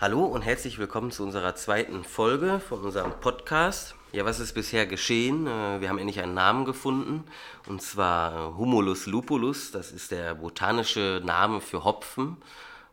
[0.00, 3.94] Hallo und herzlich willkommen zu unserer zweiten Folge von unserem Podcast.
[4.12, 5.46] Ja, was ist bisher geschehen?
[5.46, 7.24] Äh, wir haben endlich einen Namen gefunden
[7.68, 9.72] und zwar Humulus lupulus.
[9.72, 12.38] Das ist der botanische Name für Hopfen,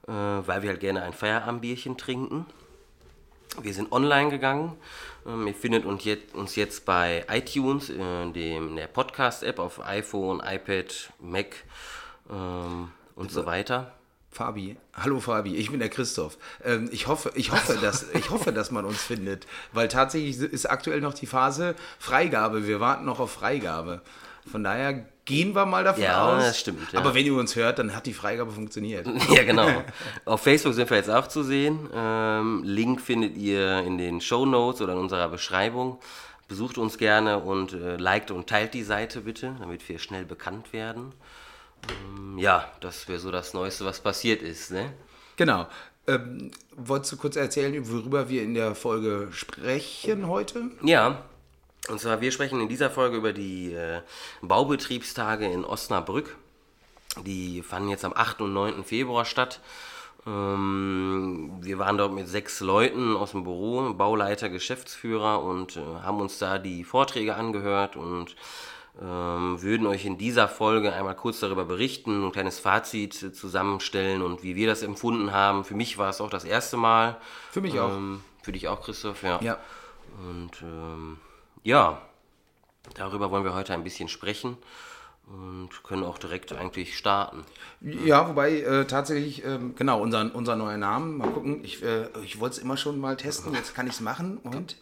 [0.06, 2.46] äh, weil wir halt gerne ein Feierabendbierchen trinken.
[3.62, 4.78] Wir sind online gegangen.
[5.26, 11.56] Ähm, ihr findet uns jetzt bei iTunes, in, dem, der Podcast-App auf iPhone, iPad, Mac
[12.30, 13.97] ähm, und so weiter.
[14.38, 16.38] Fabi, hallo Fabi, ich bin der Christoph.
[16.64, 20.70] Ähm, ich, hoffe, ich, hoffe, dass, ich hoffe, dass man uns findet, weil tatsächlich ist
[20.70, 22.68] aktuell noch die Phase Freigabe.
[22.68, 24.02] Wir warten noch auf Freigabe.
[24.46, 26.42] Von daher gehen wir mal davon ja, aus.
[26.44, 26.92] Ja, das stimmt.
[26.92, 27.00] Ja.
[27.00, 29.08] Aber wenn ihr uns hört, dann hat die Freigabe funktioniert.
[29.32, 29.84] ja, genau.
[30.26, 31.90] Auf Facebook sind wir jetzt auch zu sehen.
[31.92, 35.98] Ähm, Link findet ihr in den Show Notes oder in unserer Beschreibung.
[36.48, 40.74] Besucht uns gerne und äh, liked und teilt die Seite bitte, damit wir schnell bekannt
[40.74, 41.12] werden.
[41.90, 44.72] Ähm, ja, das wäre so das Neueste, was passiert ist.
[44.72, 44.94] Ne?
[45.36, 45.68] Genau.
[46.08, 50.72] Ähm, wolltest du kurz erzählen, worüber wir in der Folge sprechen heute?
[50.82, 51.24] Ja,
[51.90, 54.02] und zwar wir sprechen in dieser Folge über die äh,
[54.42, 56.36] Baubetriebstage in Osnabrück.
[57.26, 58.42] Die fanden jetzt am 8.
[58.42, 58.84] und 9.
[58.84, 59.62] Februar statt.
[60.26, 66.20] Ähm, wir waren dort mit sechs Leuten aus dem Büro, Bauleiter, Geschäftsführer und äh, haben
[66.20, 68.36] uns da die Vorträge angehört und
[69.02, 74.44] ähm, würden euch in dieser Folge einmal kurz darüber berichten, ein kleines Fazit zusammenstellen und
[74.44, 75.64] wie wir das empfunden haben.
[75.64, 77.18] Für mich war es auch das erste Mal.
[77.52, 77.96] Für mich auch.
[77.96, 79.40] Ähm, für dich auch, Christoph, ja.
[79.42, 79.58] Ja.
[80.28, 81.18] Und ähm,
[81.64, 82.02] ja,
[82.96, 84.58] darüber wollen wir heute ein bisschen sprechen
[85.28, 87.44] und können auch direkt eigentlich starten.
[87.82, 92.40] Ja, wobei äh, tatsächlich, äh, genau, unser, unser neuer Name, mal gucken, ich, äh, ich
[92.40, 94.78] wollte es immer schon mal testen, jetzt kann ich es machen und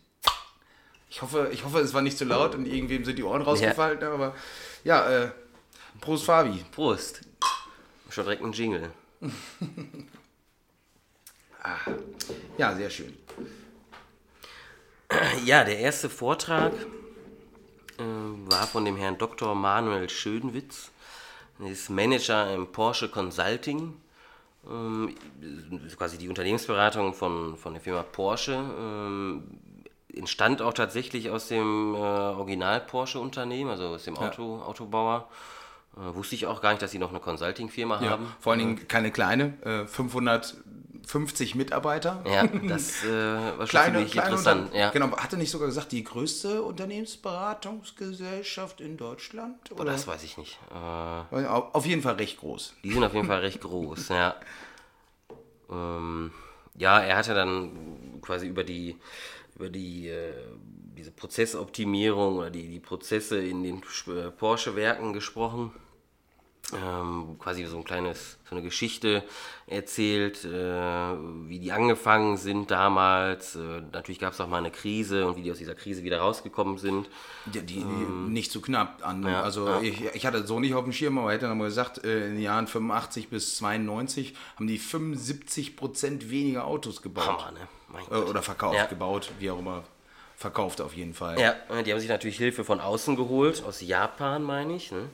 [1.16, 4.02] ich hoffe, ich hoffe, es war nicht zu laut und irgendwem sind die Ohren rausgefallen,
[4.02, 4.12] ja.
[4.12, 4.36] aber
[4.84, 5.32] ja, äh,
[6.02, 6.66] Prost Fabi.
[6.74, 7.22] Prost.
[8.10, 8.92] Schon direkt ein Jingle.
[11.64, 11.78] ah,
[12.58, 13.18] ja, sehr schön.
[15.46, 16.74] Ja, der erste Vortrag
[17.98, 19.56] äh, war von dem Herrn Dr.
[19.56, 20.92] Manuel Schönwitz.
[21.62, 23.94] Er ist Manager im Porsche Consulting.
[24.70, 25.16] Ähm,
[25.98, 28.56] quasi die Unternehmensberatung von, von der Firma Porsche.
[28.78, 29.62] Ähm,
[30.16, 34.66] entstand auch tatsächlich aus dem äh, Original Porsche-Unternehmen, also aus dem Auto, ja.
[34.66, 35.30] Autobauer.
[35.98, 38.34] Äh, wusste ich auch gar nicht, dass sie noch eine Consulting-Firma ja, haben.
[38.40, 42.24] Vor allen Dingen keine kleine, äh, 550 Mitarbeiter.
[42.30, 44.74] Ja, das äh, war schon kleine, ziemlich interessant.
[44.74, 44.90] Ja.
[44.90, 49.72] Genau, hatte nicht sogar gesagt, die größte Unternehmensberatungsgesellschaft in Deutschland?
[49.72, 49.86] Oder?
[49.86, 50.60] Das weiß ich nicht.
[50.72, 52.74] Äh, auf jeden Fall recht groß.
[52.84, 54.36] Die sind auf jeden Fall recht groß, ja.
[55.70, 56.32] Ähm,
[56.78, 58.98] ja, er hatte dann quasi über die
[59.56, 60.34] über die, äh,
[60.98, 65.72] diese Prozessoptimierung oder die, die Prozesse in den äh, Porsche-Werken gesprochen.
[66.74, 69.24] Ähm, quasi so ein kleines, so eine Geschichte
[69.68, 73.56] erzählt, äh, wie die angefangen sind damals.
[73.56, 76.20] Äh, natürlich gab es auch mal eine Krise und wie die aus dieser Krise wieder
[76.20, 77.08] rausgekommen sind.
[77.54, 79.22] Ja, die, ähm, nicht zu knapp an.
[79.24, 79.82] Ja, also ja.
[79.82, 82.34] Ich, ich hatte so nicht auf dem Schirm, aber hätte dann mal gesagt, äh, in
[82.34, 87.28] den Jahren 85 bis 92 haben die 75 Prozent weniger Autos gebaut.
[87.28, 87.68] Hammer, ne?
[88.10, 89.84] Äh, oder verkauft, gebaut, wie auch immer.
[90.36, 91.40] Verkauft auf jeden Fall.
[91.40, 94.92] Ja, die haben sich natürlich Hilfe von außen geholt, aus Japan, meine ich.
[94.92, 95.08] Ne?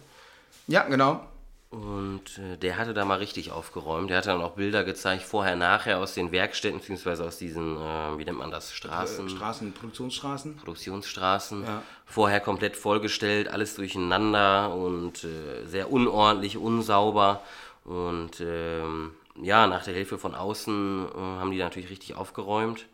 [0.67, 1.25] Ja, genau.
[1.71, 4.09] Und äh, der hatte da mal richtig aufgeräumt.
[4.09, 8.17] Der hatte dann auch Bilder gezeigt, vorher, nachher aus den Werkstätten, beziehungsweise aus diesen, äh,
[8.17, 9.29] wie nennt man das, Straßen?
[9.29, 10.57] Straßen, Produktionsstraßen.
[10.57, 11.63] Produktionsstraßen.
[11.63, 11.81] Ja.
[12.05, 17.41] Vorher komplett vollgestellt, alles durcheinander und äh, sehr unordentlich, unsauber.
[17.85, 19.11] Und ähm,
[19.41, 22.85] ja, nach der Hilfe von außen äh, haben die natürlich richtig aufgeräumt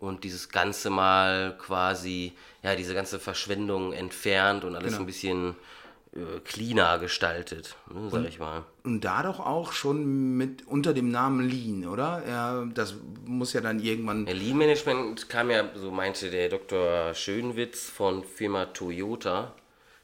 [0.00, 5.00] und dieses Ganze mal quasi, ja, diese ganze Verschwendung entfernt und alles genau.
[5.02, 5.54] ein bisschen äh,
[6.44, 8.64] cleaner gestaltet, ne, sag und, ich mal.
[8.82, 12.22] Und da doch auch schon mit unter dem Namen Lean, oder?
[12.28, 12.94] Ja, das
[13.24, 14.26] muss ja dann irgendwann.
[14.26, 17.14] Ja, Lean Management kam ja, so meinte der Dr.
[17.14, 19.54] Schönwitz von Firma Toyota.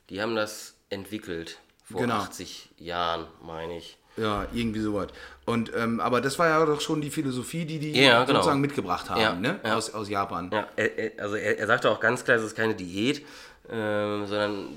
[0.08, 2.14] Die haben das entwickelt vor genau.
[2.14, 3.98] 80 Jahren, meine ich.
[4.16, 5.08] Ja, irgendwie sowas.
[5.44, 8.38] Und, ähm, aber das war ja doch schon die Philosophie, die die ja, genau.
[8.38, 9.60] sozusagen mitgebracht haben, ja, ne?
[9.62, 9.76] Ja.
[9.76, 10.50] Aus, aus Japan.
[10.52, 13.26] Ja, er, also er, er sagte auch ganz klar, es ist keine Diät,
[13.68, 14.68] ähm, sondern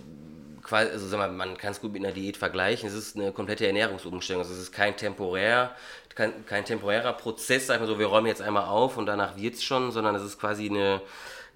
[0.70, 2.88] quasi, also sag mal, man kann es gut mit einer Diät vergleichen.
[2.88, 4.42] Es ist eine komplette Ernährungsumstellung.
[4.42, 5.76] Also es ist kein temporär,
[6.16, 9.56] kein, kein temporärer Prozess, sag mal so, wir räumen jetzt einmal auf und danach wird
[9.56, 11.02] es schon, sondern es ist quasi eine,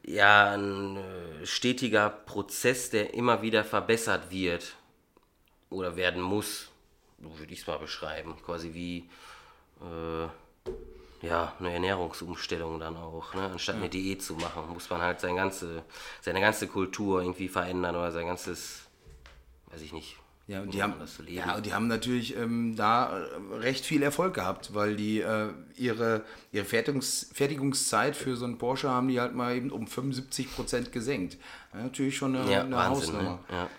[0.05, 4.75] ja, ein äh, stetiger Prozess, der immer wieder verbessert wird
[5.69, 6.69] oder werden muss
[7.23, 9.09] so würde ich es mal beschreiben, quasi wie
[9.81, 10.27] äh,
[11.25, 13.33] ja, eine Ernährungsumstellung dann auch.
[13.33, 13.49] Ne?
[13.51, 15.83] Anstatt eine Diät zu machen, muss man halt sein ganze,
[16.21, 18.87] seine ganze Kultur irgendwie verändern oder sein ganzes,
[19.73, 20.15] weiß ich nicht,
[20.47, 20.93] Ja, und die, haben,
[21.27, 25.49] ja, und die haben natürlich ähm, da äh, recht viel Erfolg gehabt, weil die äh,
[25.75, 30.53] ihre, ihre Fertigungs Fertigungszeit für so einen Porsche haben die halt mal eben um 75
[30.53, 31.37] Prozent gesenkt.
[31.73, 33.39] Ja, natürlich schon eine, ja, eine Wahnsinn, Hausnummer.
[33.49, 33.55] Ne?
[33.55, 33.69] Ja.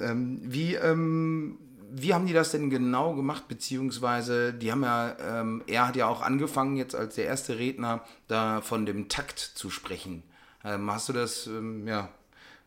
[0.00, 1.58] Ähm, wie, ähm,
[1.92, 3.48] wie haben die das denn genau gemacht?
[3.48, 8.04] Beziehungsweise, die haben ja, ähm, er hat ja auch angefangen, jetzt als der erste Redner,
[8.28, 10.22] da von dem Takt zu sprechen.
[10.64, 12.08] Ähm, hast du das, ähm, ja,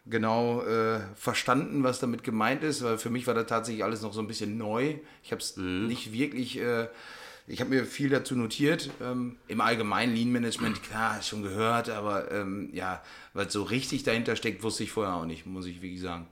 [0.06, 4.14] genau äh, verstanden, was damit gemeint ist, weil für mich war da tatsächlich alles noch
[4.14, 4.96] so ein bisschen neu.
[5.24, 5.88] Ich habe es mhm.
[5.88, 6.88] nicht wirklich, äh,
[7.48, 8.90] ich habe mir viel dazu notiert.
[9.02, 13.02] Ähm, Im allgemeinen Lean Management, klar, schon gehört, aber ähm, ja,
[13.34, 16.28] was so richtig dahinter steckt, wusste ich vorher auch nicht, muss ich wirklich sagen.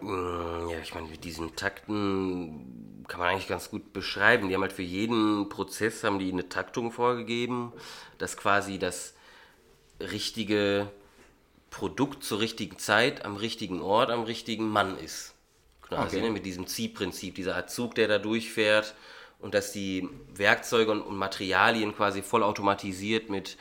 [0.00, 4.48] Mm, ja, ich meine, mit diesen Takten kann man eigentlich ganz gut beschreiben.
[4.48, 7.72] Die haben halt für jeden Prozess haben die eine Taktung vorgegeben,
[8.18, 9.14] dass quasi das
[10.00, 10.90] richtige
[11.70, 15.34] Produkt zur richtigen Zeit, am richtigen Ort, am richtigen Mann ist.
[15.82, 16.26] Quasi, okay.
[16.26, 18.94] ne, mit diesem Ziehprinzip, dieser Zug, der da durchfährt
[19.38, 23.56] und dass die Werkzeuge und, und Materialien quasi vollautomatisiert mit,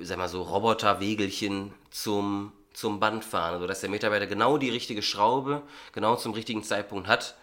[0.00, 3.54] sag mal so, Roboterwegelchen zum, zum Band fahren.
[3.54, 5.62] Also dass der Mitarbeiter genau die richtige Schraube
[5.92, 7.36] genau zum richtigen Zeitpunkt hat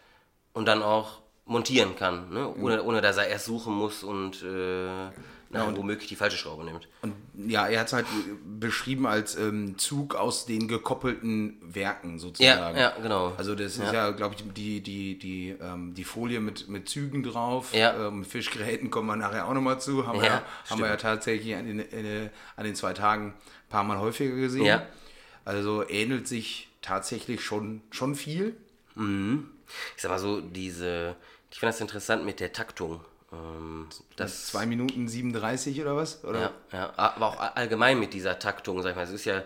[0.53, 2.53] und dann auch montieren kann, ne?
[2.55, 5.09] ohne, ohne dass er erst suchen muss und äh,
[5.49, 6.87] ja, und womöglich die falsche Schraube nimmt.
[7.01, 7.13] Und
[7.47, 8.05] ja, er hat es halt
[8.59, 12.75] beschrieben als ähm, Zug aus den gekoppelten Werken sozusagen.
[12.75, 13.33] Ja, ja genau.
[13.37, 16.89] Also das ist ja, ja glaube ich, die, die, die, ähm, die Folie mit, mit
[16.89, 17.73] Zügen drauf.
[17.73, 18.07] Ja.
[18.07, 20.05] Ähm, Fischgeräten kommen wir nachher auch nochmal zu.
[20.05, 23.69] Haben, ja, wir, haben wir ja tatsächlich an den, äh, an den zwei Tagen ein
[23.69, 24.65] paar Mal häufiger gesehen.
[24.65, 24.85] Ja.
[25.45, 28.57] Also ähnelt sich tatsächlich schon, schon viel.
[28.95, 29.49] Mhm.
[29.95, 31.15] Ich sag mal so, diese,
[31.51, 32.99] ich finde das interessant mit der Taktung.
[33.31, 36.23] Ähm, das 2 Minuten 37 oder was?
[36.23, 36.39] Oder?
[36.39, 39.43] Ja, ja, aber auch allgemein mit dieser Taktung, sag ich mal, es ist ja,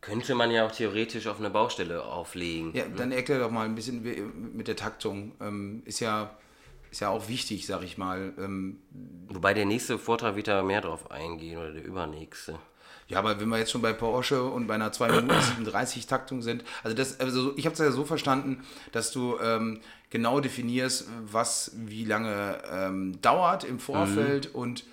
[0.00, 2.74] könnte man ja auch theoretisch auf eine Baustelle auflegen.
[2.74, 2.94] Ja, ne?
[2.96, 4.02] dann erklär doch mal ein bisschen
[4.54, 5.32] mit der Taktung.
[5.40, 6.36] Ähm, ist ja
[6.90, 8.32] ist ja auch wichtig, sag ich mal.
[8.38, 8.78] Ähm,
[9.28, 12.58] Wobei der nächste Vortrag wird da mehr drauf eingehen oder der übernächste.
[13.08, 16.42] Ja, aber wenn wir jetzt schon bei Porsche und bei einer 2 Minuten 37 Taktung
[16.42, 21.06] sind, also das, also ich habe es ja so verstanden, dass du ähm, genau definierst,
[21.30, 24.60] was wie lange ähm, dauert im Vorfeld mhm.
[24.60, 24.84] und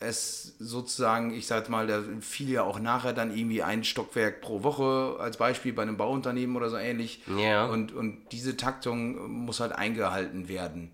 [0.00, 4.62] es sozusagen, ich sag mal, da fiel ja auch nachher dann irgendwie ein Stockwerk pro
[4.62, 7.22] Woche als Beispiel bei einem Bauunternehmen oder so ähnlich.
[7.38, 7.66] Ja.
[7.66, 10.90] Und, und diese Taktung muss halt eingehalten werden.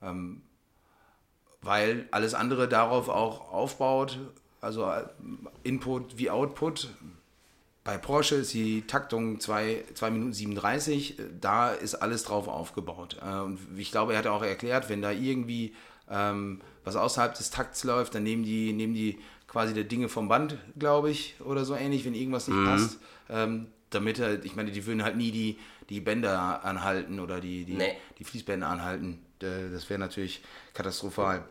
[0.00, 0.42] Ähm,
[1.60, 4.20] weil alles andere darauf auch aufbaut,
[4.60, 5.04] also äh,
[5.64, 6.90] Input wie Output.
[7.86, 13.16] Bei Porsche ist die Taktung 2, 2 Minuten 37, da ist alles drauf aufgebaut.
[13.24, 15.72] Äh, und ich glaube, er hat auch erklärt, wenn da irgendwie
[16.10, 20.26] ähm, was außerhalb des Takts läuft, dann nehmen die, nehmen die quasi die Dinge vom
[20.26, 22.64] Band, glaube ich, oder so ähnlich, wenn irgendwas nicht mhm.
[22.66, 22.98] passt.
[23.30, 25.56] Ähm, damit halt, ich meine, die würden halt nie die,
[25.88, 27.96] die Bänder anhalten oder die, die, nee.
[28.18, 29.20] die Fließbänder anhalten.
[29.38, 30.42] Das wäre natürlich
[30.74, 31.44] katastrophal.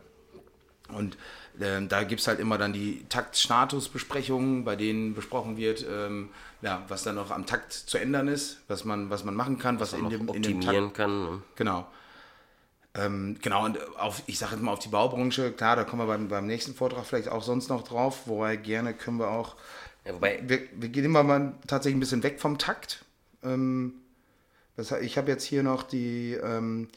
[0.88, 1.16] Und
[1.60, 6.30] ähm, da gibt es halt immer dann die Taktstatusbesprechungen, bei denen besprochen wird, ähm,
[6.62, 9.80] ja, was dann noch am Takt zu ändern ist, was man, was man machen kann,
[9.80, 10.94] was, was in, dem, in dem Takt.
[10.94, 11.24] kann.
[11.24, 11.42] Ne?
[11.56, 11.86] Genau.
[12.94, 16.06] Ähm, genau, und auf, ich sage jetzt mal auf die Baubranche, klar, da kommen wir
[16.06, 19.56] beim, beim nächsten Vortrag vielleicht auch sonst noch drauf, wobei gerne können wir auch.
[20.04, 23.04] Ja, wobei wir, wir gehen immer mal tatsächlich ein bisschen weg vom Takt.
[23.42, 23.94] Ähm,
[24.76, 26.88] das, ich habe jetzt hier noch die, ähm,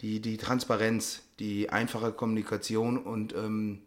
[0.00, 3.80] die, die Transparenz, die einfache Kommunikation und ähm,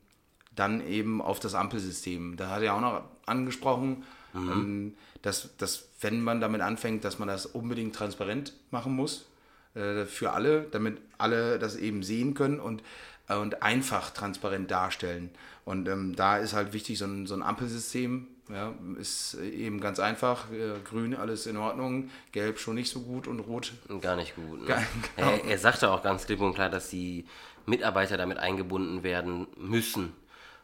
[0.56, 2.38] dann eben auf das Ampelsystem.
[2.38, 4.04] Da hat er auch noch angesprochen,
[4.34, 4.52] mhm.
[4.52, 9.28] ähm, dass, dass wenn man damit anfängt, dass man das unbedingt transparent machen muss
[9.76, 12.84] äh, für alle, damit alle das eben sehen können und,
[13.28, 15.30] äh, und einfach transparent darstellen.
[15.64, 20.00] Und ähm, da ist halt wichtig, so ein, so ein Ampelsystem ja, ist eben ganz
[20.00, 20.52] einfach.
[20.52, 23.74] Äh, grün alles in Ordnung, gelb schon nicht so gut und rot.
[24.02, 24.62] Gar nicht gut.
[24.62, 24.68] Ne?
[24.68, 24.84] Gar,
[25.16, 25.32] genau.
[25.32, 27.26] er, er sagte auch ganz klipp und klar, dass die
[27.66, 30.14] Mitarbeiter damit eingebunden werden müssen.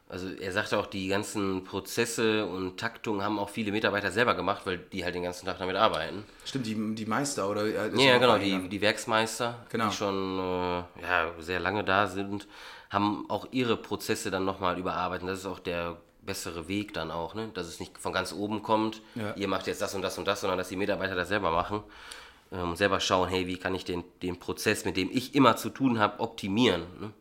[0.09, 4.61] Also er sagte auch, die ganzen Prozesse und Taktungen haben auch viele Mitarbeiter selber gemacht,
[4.65, 6.23] weil die halt den ganzen Tag damit arbeiten.
[6.45, 7.67] Stimmt, die, die Meister oder?
[7.67, 9.89] Ja, ja genau, die, die Werksmeister, genau.
[9.89, 12.47] die schon äh, ja, sehr lange da sind,
[12.89, 15.27] haben auch ihre Prozesse dann nochmal überarbeitet.
[15.27, 17.49] Das ist auch der bessere Weg dann auch, ne?
[17.55, 19.33] dass es nicht von ganz oben kommt, ja.
[19.35, 21.81] ihr macht jetzt das und das und das, sondern dass die Mitarbeiter das selber machen
[22.51, 25.69] ähm, selber schauen, hey, wie kann ich den, den Prozess, mit dem ich immer zu
[25.69, 26.81] tun habe, optimieren.
[26.99, 27.11] Ne?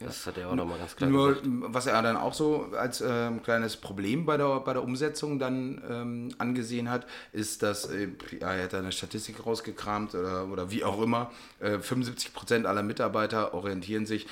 [0.00, 1.48] Das hat er auch nochmal ganz klar Nur, gesagt.
[1.48, 5.82] Was er dann auch so als äh, kleines Problem bei der, bei der Umsetzung dann
[5.88, 8.08] ähm, angesehen hat, ist, dass, äh,
[8.40, 12.82] ja, er hat da eine Statistik rausgekramt oder, oder wie auch immer, äh, 75% aller
[12.82, 14.26] Mitarbeiter orientieren sich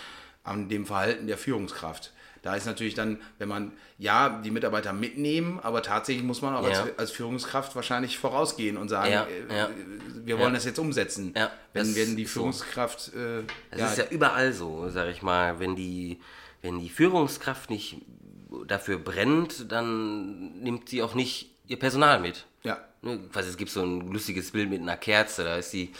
[0.44, 2.12] an dem Verhalten der Führungskraft.
[2.42, 6.68] Da ist natürlich dann, wenn man, ja, die Mitarbeiter mitnehmen, aber tatsächlich muss man auch
[6.68, 6.82] ja.
[6.82, 9.70] als, als, Führungskraft wahrscheinlich vorausgehen und sagen, ja, äh, ja.
[10.24, 11.34] wir wollen das jetzt umsetzen.
[11.72, 13.12] Wenn, wenn die Führungskraft.
[13.14, 15.60] Äh, das ist ja überall so, sag ich mal.
[15.60, 16.20] Wenn die,
[16.62, 18.02] wenn die Führungskraft nicht
[18.66, 22.46] dafür brennt, dann nimmt sie auch nicht ihr Personal mit.
[22.64, 22.78] Ja.
[23.02, 25.92] Ne, quasi, es gibt so ein lustiges Bild mit einer Kerze, da ist die,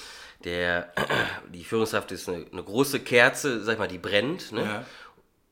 [0.45, 0.93] der,
[1.53, 4.63] die Führungskraft ist eine, eine große Kerze, sag ich mal, die brennt, ne?
[4.63, 4.87] Ja.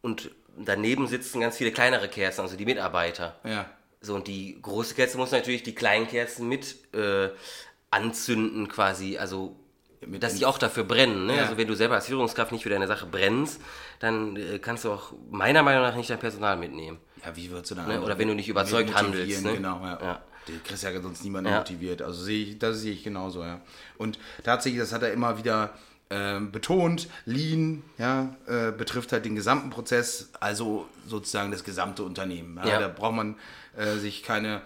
[0.02, 3.36] Und daneben sitzen ganz viele kleinere Kerzen, also die Mitarbeiter.
[3.44, 3.66] Ja.
[4.00, 7.30] So, und die große Kerze muss natürlich die kleinen Kerzen mit äh,
[7.90, 9.56] anzünden, quasi, also
[10.06, 11.26] mit dass die auch dafür brennen.
[11.26, 11.36] Ne?
[11.36, 11.42] Ja.
[11.42, 13.60] Also wenn du selber als Führungskraft nicht für deine Sache brennst,
[13.98, 16.98] dann äh, kannst du auch meiner Meinung nach nicht dein Personal mitnehmen.
[17.24, 17.88] Ja, wie würdest du dann?
[17.88, 18.00] Ne?
[18.00, 19.44] Oder wenn du nicht überzeugt handelst.
[19.44, 19.54] Ne?
[19.54, 19.98] Genau, ja.
[20.02, 20.22] ja.
[20.46, 21.58] Du kriegst ja sonst niemanden ja.
[21.58, 22.00] motiviert.
[22.00, 23.60] Also sehe ich, das sehe ich genauso, ja.
[23.98, 25.74] Und tatsächlich, das hat er immer wieder
[26.10, 32.58] äh, betont, Lean ja, äh, betrifft halt den gesamten Prozess, also sozusagen das gesamte Unternehmen.
[32.58, 32.68] Ja?
[32.68, 32.80] Ja.
[32.80, 33.36] Da braucht man
[33.76, 34.60] äh, sich keine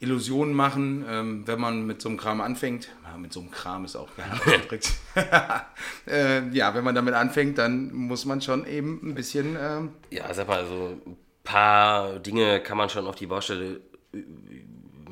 [0.00, 2.88] Illusionen machen, ähm, wenn man mit so einem Kram anfängt.
[3.04, 4.08] Ja, mit so einem Kram ist auch
[4.46, 4.92] ausgedrückt.
[6.06, 9.56] äh, ja, wenn man damit anfängt, dann muss man schon eben ein bisschen.
[9.60, 13.80] Ähm, ja, sag mal, so ein paar Dinge kann man schon auf die Baustelle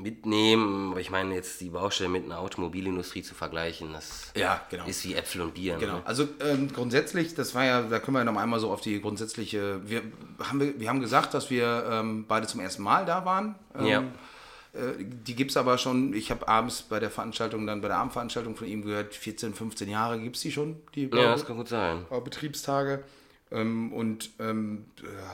[0.06, 0.92] mitnehmen.
[0.92, 4.86] Aber ich meine, jetzt die Baustelle mit einer Automobilindustrie zu vergleichen, das ja, genau.
[4.86, 5.76] ist wie Äpfel und Bier.
[5.76, 5.96] Genau.
[5.96, 6.02] Ne?
[6.04, 9.00] Also ähm, grundsätzlich, das war ja, da können wir ja noch einmal so auf die
[9.00, 9.80] grundsätzliche.
[9.84, 10.02] Wir
[10.38, 13.56] haben, wir haben gesagt, dass wir ähm, beide zum ersten Mal da waren.
[13.76, 14.00] Ähm, ja.
[14.00, 17.96] Äh, die gibt es aber schon, ich habe abends bei der Veranstaltung, dann bei der
[17.98, 21.56] Abendveranstaltung von ihm gehört, 14, 15 Jahre gibt es die schon, die ja, das kann
[21.56, 22.06] gut sein.
[22.24, 23.02] Betriebstage.
[23.50, 24.86] Ähm, und ähm,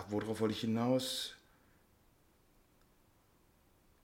[0.08, 1.34] worauf wollte ich hinaus?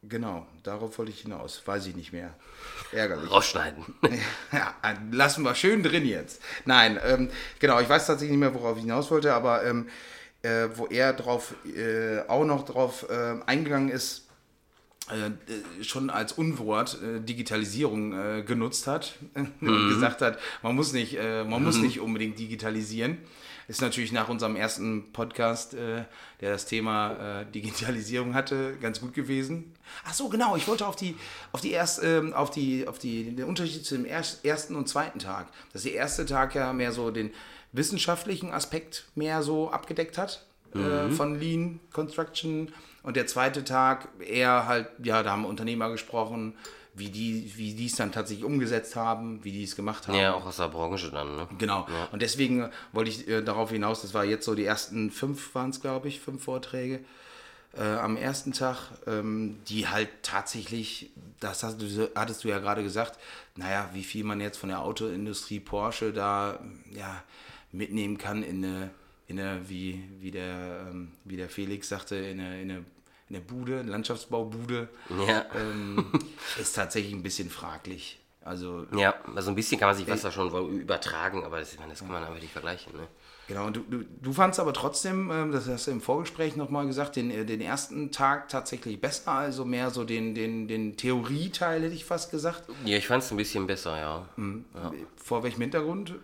[0.03, 1.61] Genau, darauf wollte ich hinaus.
[1.65, 2.33] Weiß ich nicht mehr.
[2.93, 3.31] Ärgerlich.
[3.31, 3.85] Rausschneiden.
[4.53, 4.75] ja,
[5.11, 6.41] lassen wir schön drin jetzt.
[6.65, 9.89] Nein, ähm, genau, ich weiß tatsächlich nicht mehr, worauf ich hinaus wollte, aber ähm,
[10.43, 14.29] äh, wo er drauf, äh, auch noch drauf äh, eingegangen ist,
[15.11, 19.89] äh, schon als Unwort äh, Digitalisierung äh, genutzt hat und mhm.
[19.89, 21.65] gesagt hat, man muss nicht, man mhm.
[21.65, 23.19] muss nicht unbedingt digitalisieren.
[23.69, 26.05] Ist natürlich nach unserem ersten Podcast, äh,
[26.41, 29.75] der das Thema äh, Digitalisierung hatte, ganz gut gewesen.
[30.07, 30.57] Ach so, genau.
[30.57, 31.17] Ich wollte auf die,
[31.53, 35.19] auf die erst, ähm, auf die, auf die, den Unterschied zwischen dem ersten und zweiten
[35.19, 35.49] Tag.
[35.75, 37.31] Dass der erste Tag ja mehr so den
[37.73, 41.13] wissenschaftlichen Aspekt mehr so abgedeckt hat äh, mhm.
[41.13, 42.73] von Lean Construction
[43.03, 46.55] und der zweite Tag eher halt, ja, da haben Unternehmer gesprochen,
[46.99, 50.19] wie die, wie die es dann tatsächlich umgesetzt haben, wie die es gemacht haben.
[50.19, 51.49] Ja, auch aus der Branche dann, ne?
[51.59, 51.87] Genau.
[51.89, 52.09] Ja.
[52.13, 55.71] Und deswegen wollte ich äh, darauf hinaus, das war jetzt so die ersten fünf, waren
[55.71, 57.01] es, glaube ich, fünf Vorträge
[57.77, 62.83] äh, am ersten Tag, ähm, die halt tatsächlich, das hast du, hattest du ja gerade
[62.83, 63.19] gesagt,
[63.57, 66.59] naja, wie viel man jetzt von der Autoindustrie Porsche da
[66.91, 67.23] ja,
[67.73, 68.91] mitnehmen kann in eine,
[69.27, 72.85] in eine wie, wie, der, ähm, wie der Felix sagte, in eine, in eine
[73.29, 74.89] in der Bude, Landschaftsbaubude,
[75.27, 75.45] ja.
[75.55, 76.13] ähm,
[76.61, 78.21] ist tatsächlich ein bisschen fraglich.
[78.49, 81.99] Also, ja, also ein bisschen kann man sich was da schon übertragen, aber das, das
[81.99, 82.95] kann man einfach nicht vergleichen.
[82.95, 83.07] Ne?
[83.47, 86.87] Genau, und du, du, du fandst aber trotzdem, ähm, das hast du im Vorgespräch nochmal
[86.87, 91.83] gesagt, den, äh, den ersten Tag tatsächlich besser, also mehr so den, den, den Theorieteil,
[91.83, 92.63] hätte ich fast gesagt.
[92.87, 94.29] Ja, ich fand es ein bisschen besser, ja.
[94.37, 94.65] Mhm.
[94.75, 94.93] ja.
[95.17, 96.15] Vor welchem Hintergrund?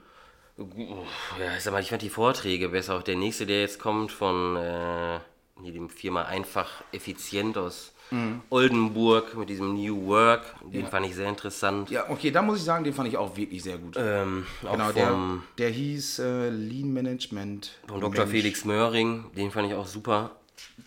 [0.56, 2.96] Ja, ich sag mal, ich fand die Vorträge besser.
[2.96, 4.56] Auch der nächste, der jetzt kommt von.
[4.56, 5.18] Äh
[5.62, 8.42] hier dem Firma einfach effizient aus mhm.
[8.50, 10.42] Oldenburg mit diesem New Work.
[10.62, 10.86] Den ja.
[10.86, 11.90] fand ich sehr interessant.
[11.90, 13.96] Ja, okay, da muss ich sagen, den fand ich auch wirklich sehr gut.
[13.96, 15.16] Ähm, genau, der,
[15.58, 17.78] der hieß äh, Lean Management.
[17.86, 18.20] Von Dr.
[18.20, 18.30] Mensch.
[18.30, 20.32] Felix Möhring, den fand ich auch super.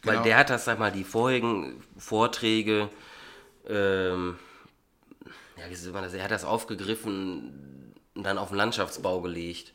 [0.01, 0.17] Genau.
[0.17, 2.89] Weil der hat das, sag mal, die vorigen Vorträge,
[3.67, 4.37] ähm,
[5.57, 9.73] ja, wie soll man das, er hat das aufgegriffen und dann auf den Landschaftsbau gelegt.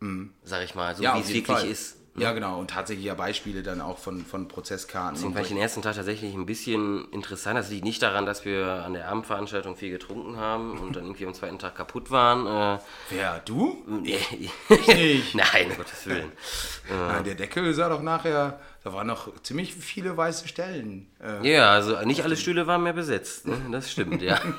[0.00, 0.32] Mhm.
[0.44, 1.68] Sag ich mal, so ja, wie es wirklich Fall.
[1.68, 1.95] ist.
[2.18, 2.58] Ja, genau.
[2.58, 5.14] Und tatsächlich ja Beispiele dann auch von, von Prozesskarten.
[5.14, 7.58] Deswegen fand ich den ersten Tag tatsächlich ein bisschen interessant.
[7.58, 11.26] Das liegt nicht daran, dass wir an der Abendveranstaltung viel getrunken haben und dann irgendwie
[11.26, 12.46] am zweiten Tag kaputt waren.
[12.46, 12.78] Äh,
[13.10, 13.84] Wer, du?
[14.04, 15.34] ich nicht.
[15.34, 16.32] Nein, um Gottes Willen.
[16.90, 21.10] Nein, der Deckel sah doch nachher, da waren noch ziemlich viele weiße Stellen.
[21.20, 23.46] Äh, ja, also nicht alle Stühle waren mehr besetzt.
[23.46, 23.56] Ne?
[23.70, 24.40] Das stimmt, ja.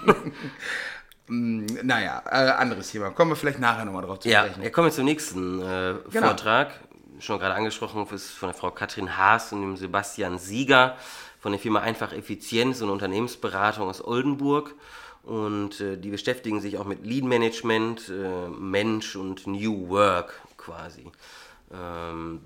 [1.29, 3.09] Mm, naja, äh, anderes Thema.
[3.09, 4.63] Kommen wir vielleicht nachher nochmal drauf zu sprechen.
[4.63, 6.27] Ja, kommen wir zum nächsten äh, genau.
[6.27, 6.71] Vortrag
[7.19, 10.97] schon gerade angesprochen, ist von der Frau Katrin Haas und dem Sebastian Sieger
[11.39, 14.75] von der Firma Einfach Effizienz und Unternehmensberatung aus Oldenburg.
[15.23, 21.11] Und äh, die beschäftigen sich auch mit Lead Management, äh, Mensch und New Work quasi.
[21.73, 22.41] Ähm,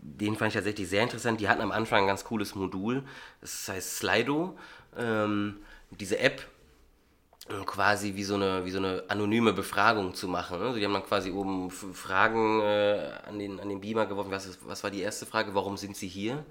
[0.00, 1.40] den fand ich tatsächlich sehr interessant.
[1.40, 3.02] Die hatten am Anfang ein ganz cooles Modul,
[3.40, 4.56] das heißt Slido.
[4.96, 5.58] Ähm,
[5.90, 6.42] diese App
[7.64, 10.60] quasi wie so eine, wie so eine anonyme Befragung zu machen.
[10.60, 14.30] Also die haben dann quasi oben Fragen äh, an, den, an den Beamer geworfen.
[14.30, 15.54] Was, ist, was war die erste Frage?
[15.54, 16.44] Warum sind sie hier?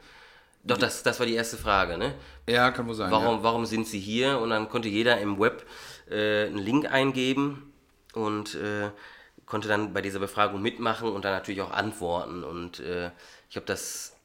[0.63, 2.15] Doch, das, das war die erste Frage, ne?
[2.47, 3.11] Ja, kann wohl sein.
[3.11, 3.43] Warum, ja.
[3.43, 4.39] warum sind sie hier?
[4.39, 5.65] Und dann konnte jeder im Web
[6.09, 7.73] äh, einen Link eingeben
[8.13, 8.89] und äh,
[9.45, 12.43] konnte dann bei dieser Befragung mitmachen und dann natürlich auch antworten.
[12.43, 13.11] Und äh,
[13.47, 14.15] ich glaube, das,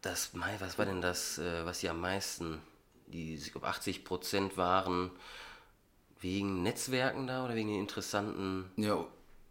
[0.00, 2.60] das, was war denn das, äh, was sie am meisten,
[3.06, 5.12] die, ich glaube, 80 Prozent waren
[6.20, 8.66] wegen Netzwerken da oder wegen den interessanten.
[8.76, 9.04] Ja,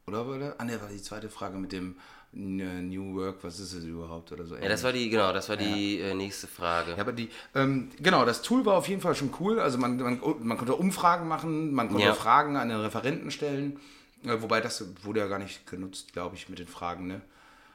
[0.07, 0.25] oder?
[0.27, 0.55] oder?
[0.57, 1.95] Ah, ne, war die zweite Frage mit dem
[2.31, 4.55] New Work, was ist es überhaupt oder so.
[4.55, 6.91] Ja, das war die, genau, das war die äh, nächste Frage.
[6.91, 9.59] Ja, aber die, ähm, genau, das Tool war auf jeden Fall schon cool.
[9.59, 12.13] Also man, man, man konnte Umfragen machen, man konnte ja.
[12.13, 13.79] Fragen an den Referenten stellen.
[14.23, 17.21] Äh, wobei das wurde ja gar nicht genutzt, glaube ich, mit den Fragen, ne?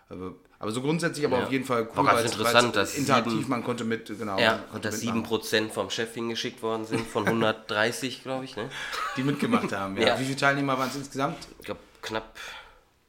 [0.08, 1.44] Aber, aber so grundsätzlich aber ja.
[1.44, 4.38] auf jeden Fall cool, weil interessant, dass interaktiv, sieben, man konnte mit, genau.
[4.38, 8.68] Ja, und dass sieben Prozent vom Chef hingeschickt worden sind, von 130, glaube ich, ne?
[9.16, 10.08] Die mitgemacht haben, ja.
[10.08, 10.20] ja.
[10.20, 11.38] Wie viele Teilnehmer waren es insgesamt?
[11.58, 12.37] Ich glaube, knapp,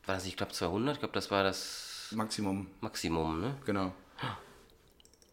[0.05, 0.95] war das nicht knapp 200?
[0.95, 2.67] Ich glaube, das war das Maximum.
[2.81, 3.55] Maximum, ne?
[3.65, 3.93] Genau.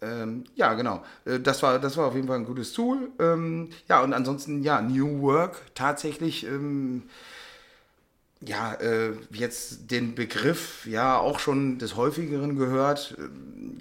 [0.02, 1.04] Ähm, ja, genau.
[1.24, 3.10] Äh, das war, das war auf jeden Fall ein gutes Tool.
[3.20, 6.44] Ähm, ja, und ansonsten, ja, New Work tatsächlich.
[6.44, 7.04] Ähm,
[8.44, 13.16] ja, äh, jetzt den Begriff ja auch schon des häufigeren gehört,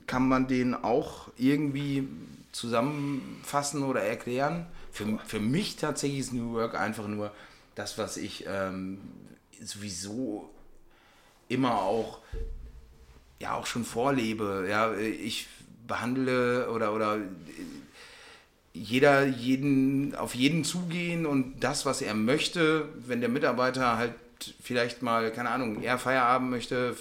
[0.08, 2.08] kann man den auch irgendwie
[2.52, 4.68] zusammenfassen oder erklären?
[4.92, 7.32] Für, für mich tatsächlich ist New Work einfach nur
[7.76, 9.00] das, was ich ähm,
[9.64, 10.50] sowieso
[11.48, 12.20] immer auch
[13.40, 14.68] ja auch schon vorlebe.
[14.70, 15.48] Ja, ich
[15.88, 17.18] behandle oder oder
[18.74, 24.14] jeder jeden auf jeden zugehen und das, was er möchte, wenn der Mitarbeiter halt
[24.62, 26.96] vielleicht mal, keine Ahnung, eher Feierabend möchte,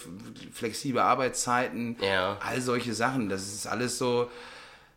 [0.52, 2.38] flexible Arbeitszeiten, ja.
[2.40, 3.28] all solche Sachen.
[3.28, 4.30] Das ist alles so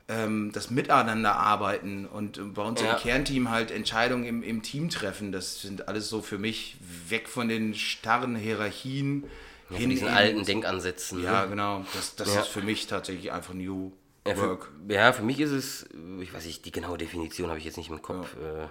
[0.10, 2.94] ähm, das Miteinander arbeiten und bei uns ja.
[2.94, 5.32] im Kernteam halt Entscheidungen im, im Team treffen.
[5.32, 6.76] Das sind alles so für mich
[7.08, 9.26] weg von den starren Hierarchien.
[9.70, 11.24] Ja, hin diesen alten Denkansätzen.
[11.24, 11.50] Ja, ne?
[11.50, 11.86] genau.
[11.94, 12.42] Das, das ja.
[12.42, 13.94] ist für mich tatsächlich einfach New
[14.26, 14.70] Work.
[14.88, 15.86] Für, ja, für mich ist es,
[16.22, 18.36] ich weiß nicht, die genaue Definition habe ich jetzt nicht im Kopf.
[18.36, 18.68] Äh,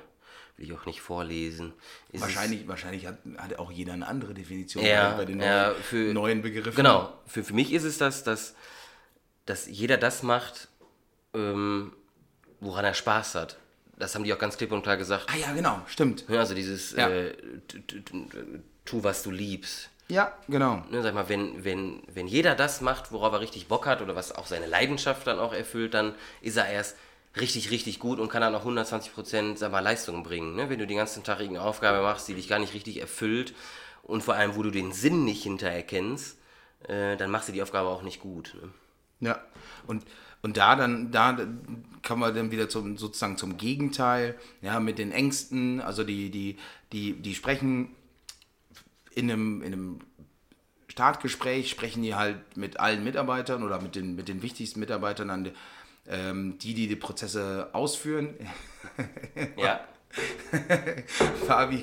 [0.62, 1.72] will ich auch nicht vorlesen.
[2.12, 5.82] Ist wahrscheinlich wahrscheinlich hat, hat auch jeder eine andere Definition ja, bei den ja, neuen,
[5.82, 6.76] für, neuen Begriffen.
[6.76, 8.54] Genau, für, für mich ist es das, dass,
[9.44, 10.68] dass jeder das macht,
[11.34, 11.92] ähm,
[12.60, 13.58] woran er Spaß hat.
[13.98, 15.26] Das haben die auch ganz klipp und klar gesagt.
[15.28, 16.24] Ah ja, genau, stimmt.
[16.30, 17.08] Also dieses ja.
[17.08, 17.34] äh,
[18.84, 19.90] tu, was du liebst.
[20.08, 20.84] Ja, genau.
[20.90, 24.14] Ne, sag mal, wenn, wenn, wenn jeder das macht, worauf er richtig Bock hat oder
[24.14, 26.96] was auch seine Leidenschaft dann auch erfüllt, dann ist er erst
[27.40, 30.54] richtig, richtig gut und kann dann auch 120 Prozent Leistung bringen.
[30.56, 30.68] Ne?
[30.68, 33.54] Wenn du den ganzen Tag irgendeine Aufgabe machst, die dich gar nicht richtig erfüllt
[34.02, 36.38] und vor allem, wo du den Sinn nicht hintererkennst,
[36.88, 38.54] äh, dann machst du die Aufgabe auch nicht gut.
[38.60, 39.28] Ne?
[39.28, 39.40] Ja,
[39.86, 40.04] und,
[40.42, 41.38] und da dann, da
[42.02, 46.56] kann man dann wieder zum, sozusagen zum Gegenteil, ja, mit den Ängsten, also die, die,
[46.92, 47.94] die, die sprechen
[49.14, 50.00] in einem, in einem
[50.88, 55.44] Startgespräch, sprechen die halt mit allen Mitarbeitern oder mit den, mit den wichtigsten Mitarbeitern an
[55.44, 55.52] der
[56.08, 58.34] ähm, die, die die Prozesse ausführen.
[59.56, 59.80] Ja.
[61.46, 61.82] Fabi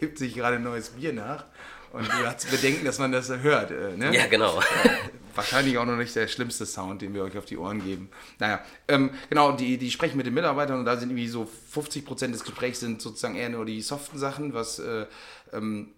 [0.00, 1.44] gibt sich gerade ein neues Bier nach
[1.92, 3.70] und du hast Bedenken, dass man das hört.
[3.70, 4.14] Äh, ne?
[4.14, 4.60] Ja, genau.
[5.34, 8.10] Wahrscheinlich auch noch nicht der schlimmste Sound, den wir euch auf die Ohren geben.
[8.38, 12.04] Naja, ähm, genau, die, die sprechen mit den Mitarbeitern und da sind irgendwie so 50
[12.04, 15.06] Prozent des Gesprächs sind sozusagen eher nur die soften Sachen, was äh,
[15.52, 15.92] ähm,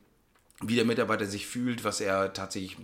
[0.62, 2.77] wie der Mitarbeiter sich fühlt, was er tatsächlich,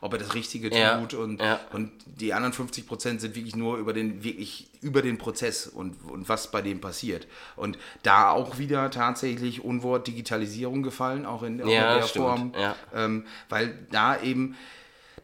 [0.00, 1.60] ob er das Richtige tut ja, und, ja.
[1.72, 5.94] und die anderen 50 Prozent sind wirklich nur über den, wirklich über den Prozess und,
[6.10, 7.28] und was bei dem passiert.
[7.54, 12.24] Und da auch wieder tatsächlich Unwort Digitalisierung gefallen, auch in, auch ja, in der stimmt.
[12.24, 12.52] Form,
[12.92, 14.56] ähm, weil da eben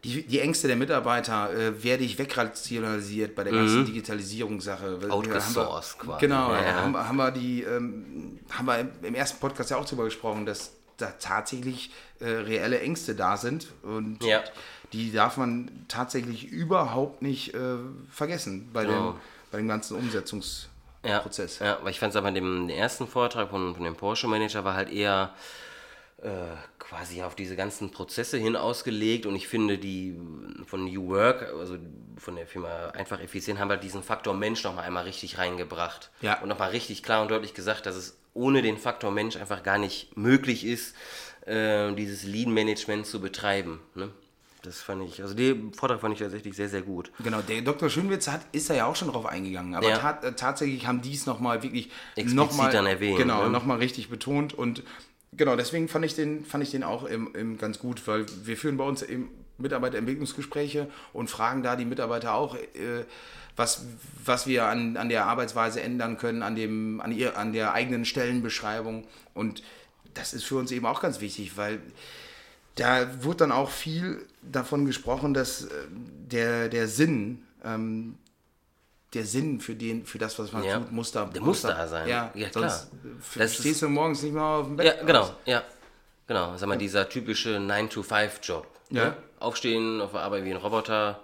[0.05, 3.85] die, die Ängste der Mitarbeiter, äh, werde ich wegrationalisiert bei der ganzen mhm.
[3.87, 4.99] Digitalisierungssache.
[5.09, 6.21] Outgesourced quasi.
[6.21, 10.45] Genau, haben, haben, wir die, ähm, haben wir im ersten Podcast ja auch darüber gesprochen,
[10.45, 14.43] dass da tatsächlich äh, reelle Ängste da sind und ja.
[14.93, 17.77] die darf man tatsächlich überhaupt nicht äh,
[18.09, 19.13] vergessen bei, den,
[19.51, 21.59] bei dem ganzen Umsetzungsprozess.
[21.59, 24.27] Ja, ja weil ich fand es aber in dem ersten Vortrag von, von dem Porsche
[24.27, 25.33] Manager war halt eher
[26.21, 30.19] äh, quasi auf diese ganzen Prozesse hin ausgelegt und ich finde die
[30.65, 31.77] von New Work, also
[32.17, 36.41] von der Firma einfach effizient, haben halt diesen Faktor Mensch nochmal einmal richtig reingebracht ja.
[36.41, 39.77] und nochmal richtig klar und deutlich gesagt, dass es ohne den Faktor Mensch einfach gar
[39.77, 40.95] nicht möglich ist,
[41.45, 43.79] äh, dieses Lean-Management zu betreiben.
[43.95, 44.09] Ne?
[44.61, 47.11] Das fand ich, also den Vortrag fand ich tatsächlich sehr, sehr gut.
[47.23, 47.89] Genau, der Dr.
[47.89, 49.97] Schönwitz hat, ist da ja auch schon drauf eingegangen, aber ja.
[49.97, 53.17] tat, äh, tatsächlich haben die es nochmal wirklich nochmal erwähnt.
[53.17, 53.49] Genau, ne?
[53.49, 54.83] nochmal richtig betont und
[55.31, 58.57] genau, deswegen fand ich den, fand ich den auch im, im ganz gut, weil wir
[58.57, 63.05] führen bei uns im Mitarbeiterentwicklungsgespräche und fragen da die Mitarbeiter auch, äh,
[63.59, 63.85] was,
[64.23, 68.05] was wir an, an der Arbeitsweise ändern können, an, dem, an, ihr, an der eigenen
[68.05, 69.05] Stellenbeschreibung.
[69.33, 69.61] Und
[70.13, 71.81] das ist für uns eben auch ganz wichtig, weil
[72.75, 78.17] da wurde dann auch viel davon gesprochen, dass äh, der, der Sinn, ähm,
[79.13, 80.79] der Sinn für, den, für das, was man ja.
[80.79, 82.07] tut, muss da, der muss da sein.
[82.07, 82.69] Ja, ja klar.
[82.69, 82.91] Sonst
[83.35, 84.85] das stehst du morgens nicht mal auf dem Bett.
[84.85, 85.33] Ja, genau, aus.
[85.45, 85.63] ja.
[86.27, 88.67] Genau, sag mal, dieser typische 9-to-5-Job.
[88.91, 89.05] Ja.
[89.05, 89.17] Ne?
[89.39, 91.19] Aufstehen, auf der Arbeit wie ein Roboter,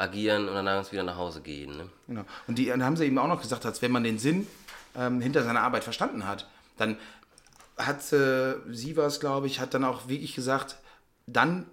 [0.00, 1.76] agieren und dann abends wieder nach Hause gehen.
[1.76, 1.88] Ne?
[2.08, 2.24] Genau.
[2.46, 4.46] Und die dann haben sie eben auch noch gesagt, als wenn man den Sinn
[4.96, 6.96] ähm, hinter seiner Arbeit verstanden hat, dann
[7.76, 10.76] hat äh, sie was, glaube ich, hat dann auch wirklich gesagt,
[11.26, 11.66] dann,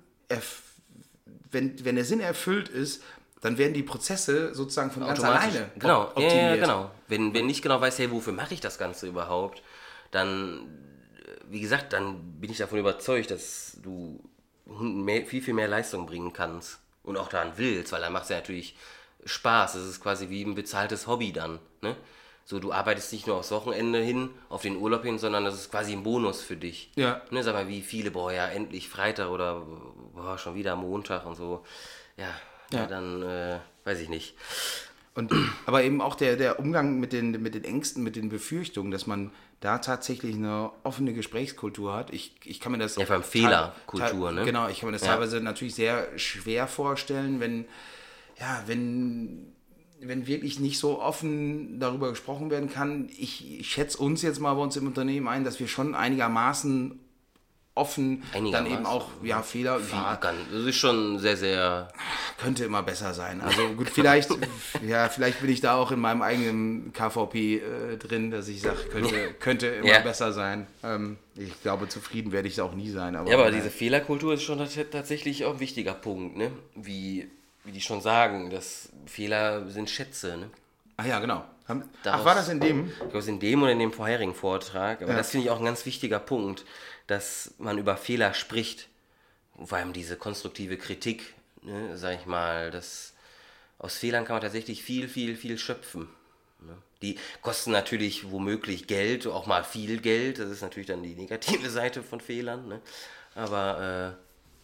[1.52, 3.04] wenn, wenn der Sinn erfüllt ist,
[3.42, 6.04] dann werden die Prozesse sozusagen von ganz alleine genau.
[6.08, 6.34] optimiert.
[6.34, 6.92] Ja, ja, genau.
[7.08, 9.64] Wenn, wenn nicht genau weiß, hey, wofür mache ich das Ganze überhaupt,
[10.12, 10.60] dann,
[11.26, 14.22] äh, wie gesagt, dann bin ich davon überzeugt, dass du
[15.28, 18.36] viel, viel mehr Leistung bringen kannst und auch daran willst, weil dann macht es ja
[18.36, 18.76] natürlich
[19.26, 19.76] Spaß.
[19.76, 21.60] Es ist quasi wie ein bezahltes Hobby dann.
[21.82, 21.96] Ne?
[22.46, 25.72] So, du arbeitest nicht nur aufs Wochenende hin, auf den Urlaub hin, sondern das ist
[25.72, 26.92] quasi ein Bonus für dich.
[26.96, 27.22] Ja.
[27.30, 29.66] Ne, sag mal, wie viele, boah, ja, endlich Freitag oder
[30.14, 31.66] boah, schon wieder Montag und so.
[32.16, 32.34] Ja,
[32.72, 32.86] ja.
[32.86, 34.36] dann äh, weiß ich nicht.
[35.14, 35.34] Und,
[35.66, 39.08] aber eben auch der, der Umgang mit den, mit den Ängsten, mit den Befürchtungen, dass
[39.08, 42.14] man da tatsächlich eine offene Gesprächskultur hat.
[42.14, 42.96] Ich, ich kann mir das.
[42.96, 44.46] Ja, vor allem Fehlerkultur, ne?
[44.46, 45.14] Genau, ich kann mir das ja.
[45.14, 47.66] teilweise natürlich sehr schwer vorstellen, wenn,
[48.40, 49.54] ja, wenn
[50.00, 53.10] wenn wirklich nicht so offen darüber gesprochen werden kann.
[53.18, 57.00] Ich, ich schätze uns jetzt mal bei uns im Unternehmen ein, dass wir schon einigermaßen
[57.78, 59.80] offen dann eben auch ja, Fehler.
[59.80, 60.36] Fahrern.
[60.52, 61.90] Das ist schon sehr, sehr.
[62.38, 63.42] Könnte immer besser sein.
[63.42, 64.30] Also gut, vielleicht,
[64.88, 68.78] ja, vielleicht bin ich da auch in meinem eigenen KVP äh, drin, dass ich sage,
[68.92, 70.00] könnte, könnte immer ja.
[70.00, 70.68] besser sein.
[70.84, 73.16] Ähm, ich glaube, zufrieden werde ich auch nie sein.
[73.16, 76.52] Aber ja, aber diese Fehlerkultur ist schon tatsächlich auch ein wichtiger Punkt, ne?
[76.76, 77.30] Wie
[77.68, 80.38] wie die schon sagen, dass Fehler sind Schätze.
[80.38, 80.50] Ne?
[80.96, 81.44] Ach ja, genau.
[81.68, 82.88] Daraus, Ach, war das in dem?
[82.88, 85.02] Ich glaube, in dem oder in dem vorherigen Vortrag.
[85.02, 85.18] Aber ja.
[85.18, 86.64] das finde ich auch ein ganz wichtiger Punkt,
[87.08, 88.88] dass man über Fehler spricht.
[89.64, 93.14] Vor allem diese konstruktive Kritik, ne, sag ich mal, dass
[93.80, 96.10] aus Fehlern kann man tatsächlich viel, viel, viel schöpfen.
[96.62, 96.78] Ne?
[97.02, 100.40] Die kosten natürlich womöglich Geld, auch mal viel Geld.
[100.40, 102.68] Das ist natürlich dann die negative Seite von Fehlern.
[102.68, 102.82] Ne?
[103.36, 104.18] Aber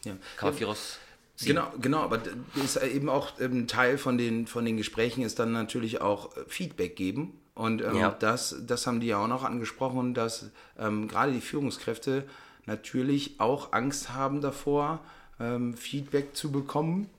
[0.05, 0.15] äh, ja.
[0.37, 0.99] kann man viel raus
[1.41, 2.21] Genau, genau, aber
[2.63, 6.37] ist eben auch ein ähm, Teil von den, von den Gesprächen ist dann natürlich auch
[6.37, 7.39] äh, Feedback geben.
[7.55, 8.09] Und ähm, ja.
[8.09, 12.23] das, das haben die ja auch noch angesprochen, dass ähm, gerade die Führungskräfte
[12.65, 14.99] natürlich auch Angst haben davor,
[15.39, 17.09] ähm, Feedback zu bekommen.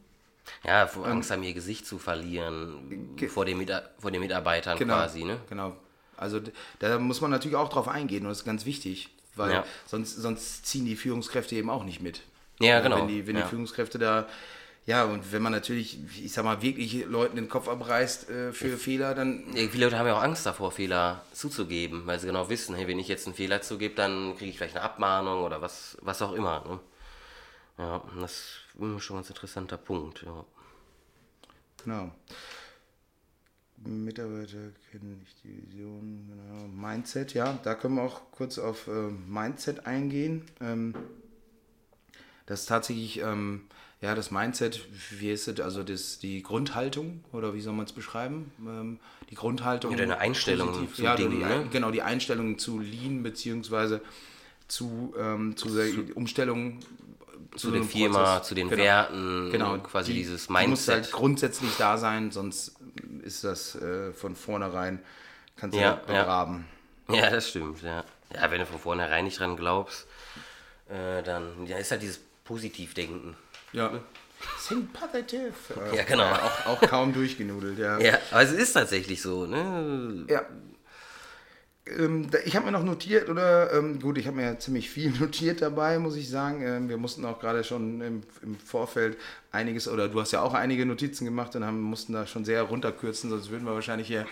[0.64, 3.66] Ja, Angst haben, ihr Gesicht zu verlieren vor den,
[3.98, 5.24] vor den Mitarbeitern genau, quasi.
[5.24, 5.38] Ne?
[5.48, 5.74] Genau.
[6.16, 6.40] Also
[6.80, 9.64] da muss man natürlich auch drauf eingehen und das ist ganz wichtig, weil ja.
[9.86, 12.22] sonst, sonst ziehen die Führungskräfte eben auch nicht mit.
[12.60, 12.98] Ja, genau.
[12.98, 13.42] Wenn die, wenn ja.
[13.42, 14.26] die Führungskräfte da,
[14.86, 18.68] ja, und wenn man natürlich, ich sag mal, wirklich Leuten den Kopf abreißt äh, für
[18.68, 18.76] ja.
[18.76, 19.44] Fehler, dann.
[19.54, 22.98] Viele Leute haben ja auch Angst davor, Fehler zuzugeben, weil sie genau wissen, hey, wenn
[22.98, 26.34] ich jetzt einen Fehler zugebe, dann kriege ich vielleicht eine Abmahnung oder was, was auch
[26.34, 26.64] immer.
[26.68, 26.80] Ne?
[27.78, 30.44] Ja, das ist schon ein ganz interessanter Punkt, ja.
[31.82, 32.10] Genau.
[33.76, 36.66] Mitarbeiter kennen nicht die Vision, genau.
[36.68, 40.44] Mindset, ja, da können wir auch kurz auf äh, Mindset eingehen.
[40.60, 40.94] Ähm,
[42.46, 43.66] das ist tatsächlich, ähm,
[44.00, 44.80] ja, das Mindset,
[45.18, 48.52] wie ist es, also das, die Grundhaltung, oder wie soll man es beschreiben?
[48.60, 48.98] Ähm,
[49.30, 49.92] die Grundhaltung.
[49.92, 51.66] Ja, deine Einstellung positiv, zu ja, Dingen, die, ne?
[51.72, 54.02] Genau, die Einstellung zu Lean, beziehungsweise
[54.68, 56.80] zu, ähm, zu der Umstellung
[57.52, 58.48] zu, zu der Firma, Prozess.
[58.48, 58.82] zu den genau.
[58.82, 59.78] Werten, genau.
[59.78, 60.68] quasi die, dieses Mindset.
[60.68, 62.76] muss halt grundsätzlich da sein, sonst
[63.22, 65.00] ist das äh, von vornherein,
[65.56, 66.66] kannst du ja, begraben.
[67.08, 67.14] Ja.
[67.16, 68.04] ja, das stimmt, ja.
[68.34, 70.06] Ja, wenn du von vornherein nicht dran glaubst,
[70.88, 73.36] äh, dann ja, ist halt dieses Positivdenken.
[73.74, 73.90] Ja.
[74.66, 75.52] Think positive.
[75.94, 76.24] Ja, genau.
[76.24, 77.98] auch, auch kaum durchgenudelt, ja.
[77.98, 80.24] Ja, aber es ist tatsächlich so, ne?
[80.28, 80.42] Ja.
[81.86, 85.10] Ähm, ich habe mir noch notiert, oder ähm, gut, ich habe mir ja ziemlich viel
[85.20, 86.62] notiert dabei, muss ich sagen.
[86.62, 89.18] Ähm, wir mussten auch gerade schon im, im, Vorfeld
[89.50, 92.62] einiges, oder du hast ja auch einige Notizen gemacht und haben, mussten da schon sehr
[92.62, 94.26] runterkürzen, sonst würden wir wahrscheinlich hier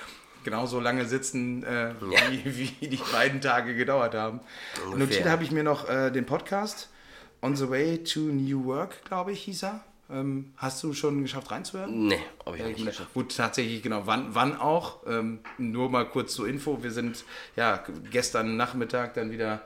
[0.44, 1.94] genauso lange sitzen, äh, ja.
[2.30, 4.40] wie, wie, die beiden Tage gedauert haben.
[4.84, 4.98] Ungefähr.
[4.98, 6.88] Notiert habe ich mir noch äh, den Podcast
[7.42, 9.84] On the Way to New Work, glaube ich, hieß er.
[10.08, 12.06] Ähm, hast du schon geschafft reinzuhören?
[12.06, 13.14] Nee, habe ich nicht geschafft.
[13.14, 14.02] Gut, tatsächlich, genau.
[14.06, 15.06] Wann, wann auch?
[15.06, 16.82] Ähm, nur mal kurz zur Info.
[16.82, 17.24] Wir sind
[17.56, 19.62] ja gestern Nachmittag dann wieder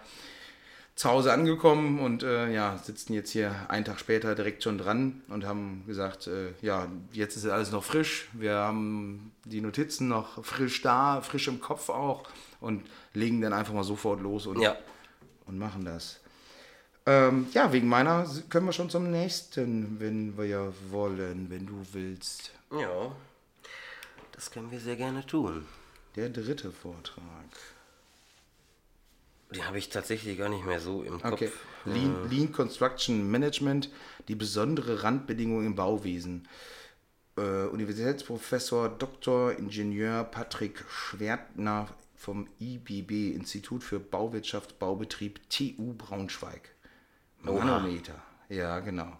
[0.95, 5.21] zu Hause angekommen und äh, ja, sitzen jetzt hier einen Tag später direkt schon dran
[5.29, 8.29] und haben gesagt, äh, ja, jetzt ist alles noch frisch.
[8.33, 12.23] Wir haben die Notizen noch frisch da, frisch im Kopf auch
[12.61, 14.77] und legen dann einfach mal sofort los und, ja.
[15.45, 16.21] und machen das.
[17.07, 22.51] Ähm, ja, wegen meiner können wir schon zum nächsten, wenn wir wollen, wenn du willst.
[22.73, 23.14] Ja,
[24.33, 25.64] das können wir sehr gerne tun.
[26.16, 27.23] Der dritte Vortrag.
[29.55, 31.33] Den habe ich tatsächlich gar nicht mehr so im Kopf.
[31.33, 31.53] Okay.
[31.85, 33.90] Lean, Lean Construction Management,
[34.27, 36.49] die besondere Randbedingungen im Bauwesen.
[37.37, 39.53] Äh, Universitätsprofessor Dr.
[39.53, 46.76] Ingenieur Patrick Schwertner vom IBB, Institut für Bauwirtschaft, Baubetrieb TU Braunschweig.
[47.55, 48.15] Manometer.
[48.49, 49.13] Ja, genau.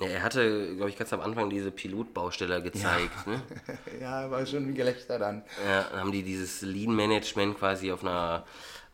[0.00, 3.14] Ja, er hatte, glaube ich, ganz am Anfang diese Pilotbaustelle gezeigt.
[3.26, 3.42] Ja, ne?
[4.00, 5.44] ja war schon ein Gelächter dann.
[5.64, 8.44] Ja, dann haben die dieses Lean-Management quasi auf einer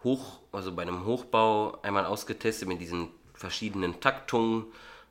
[0.05, 4.66] Hoch, also bei einem Hochbau einmal ausgetestet mit diesen verschiedenen Taktungen,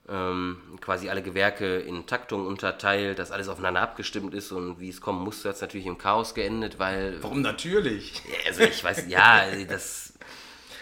[0.08, 5.02] ähm, quasi alle Gewerke in Taktungen unterteilt, dass alles aufeinander abgestimmt ist und wie es
[5.02, 7.22] kommen musste, hat es natürlich im Chaos geendet, weil.
[7.22, 8.22] Warum natürlich?
[8.48, 10.09] Also ich weiß, ja, das.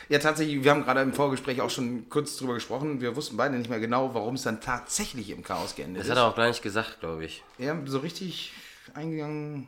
[0.10, 3.02] Ja, tatsächlich, wir haben gerade im Vorgespräch auch schon kurz drüber gesprochen.
[3.02, 6.10] Wir wussten beide nicht mehr genau, warum es dann tatsächlich im Chaos geendet das ist.
[6.12, 7.43] Das hat er auch gar nicht gesagt, glaube ich.
[7.58, 8.54] Ja, so richtig
[8.93, 9.67] eingegangen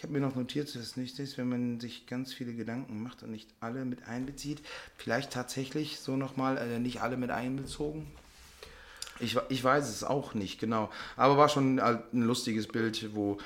[0.00, 3.02] ich habe mir noch notiert, dass es nicht ist, wenn man sich ganz viele Gedanken
[3.02, 4.62] macht und nicht alle mit einbezieht.
[4.96, 8.10] Vielleicht tatsächlich so nochmal äh, nicht alle mit einbezogen.
[9.18, 10.88] Ich, ich weiß es auch nicht, genau.
[11.18, 13.36] Aber war schon ein lustiges Bild, wo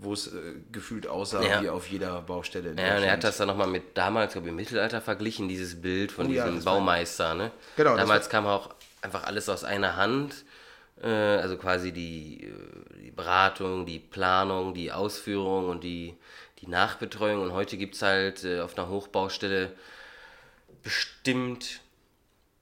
[0.00, 1.62] wo es äh, gefühlt aussah ja.
[1.62, 2.74] wie auf jeder Baustelle.
[2.76, 5.80] ja, und er hat das dann nochmal mit damals, glaube ich, im Mittelalter verglichen, dieses
[5.80, 7.34] Bild von oh, diesem ja, Baumeister.
[7.34, 7.50] Ne?
[7.76, 8.70] Genau, damals kam auch
[9.02, 10.44] einfach alles aus einer Hand
[11.02, 16.14] äh, also quasi die, äh, die Beratung, die Planung, die Ausführung und die,
[16.60, 17.42] die Nachbetreuung.
[17.42, 19.72] Und heute gibt es halt äh, auf einer Hochbaustelle
[20.82, 21.80] bestimmt,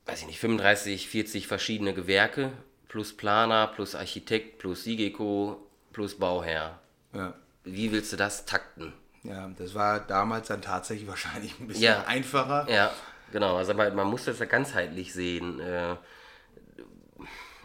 [0.06, 2.52] weiß ich nicht, 35, 40 verschiedene Gewerke
[2.88, 6.80] plus Planer, plus Architekt, plus Sigeco, plus Bauherr.
[7.12, 7.34] Ja.
[7.64, 8.92] Wie willst du das takten?
[9.22, 12.04] Ja, das war damals dann tatsächlich wahrscheinlich ein bisschen ja.
[12.04, 12.66] einfacher.
[12.70, 12.92] Ja,
[13.32, 13.56] genau.
[13.56, 15.60] Also man muss das ja ganzheitlich sehen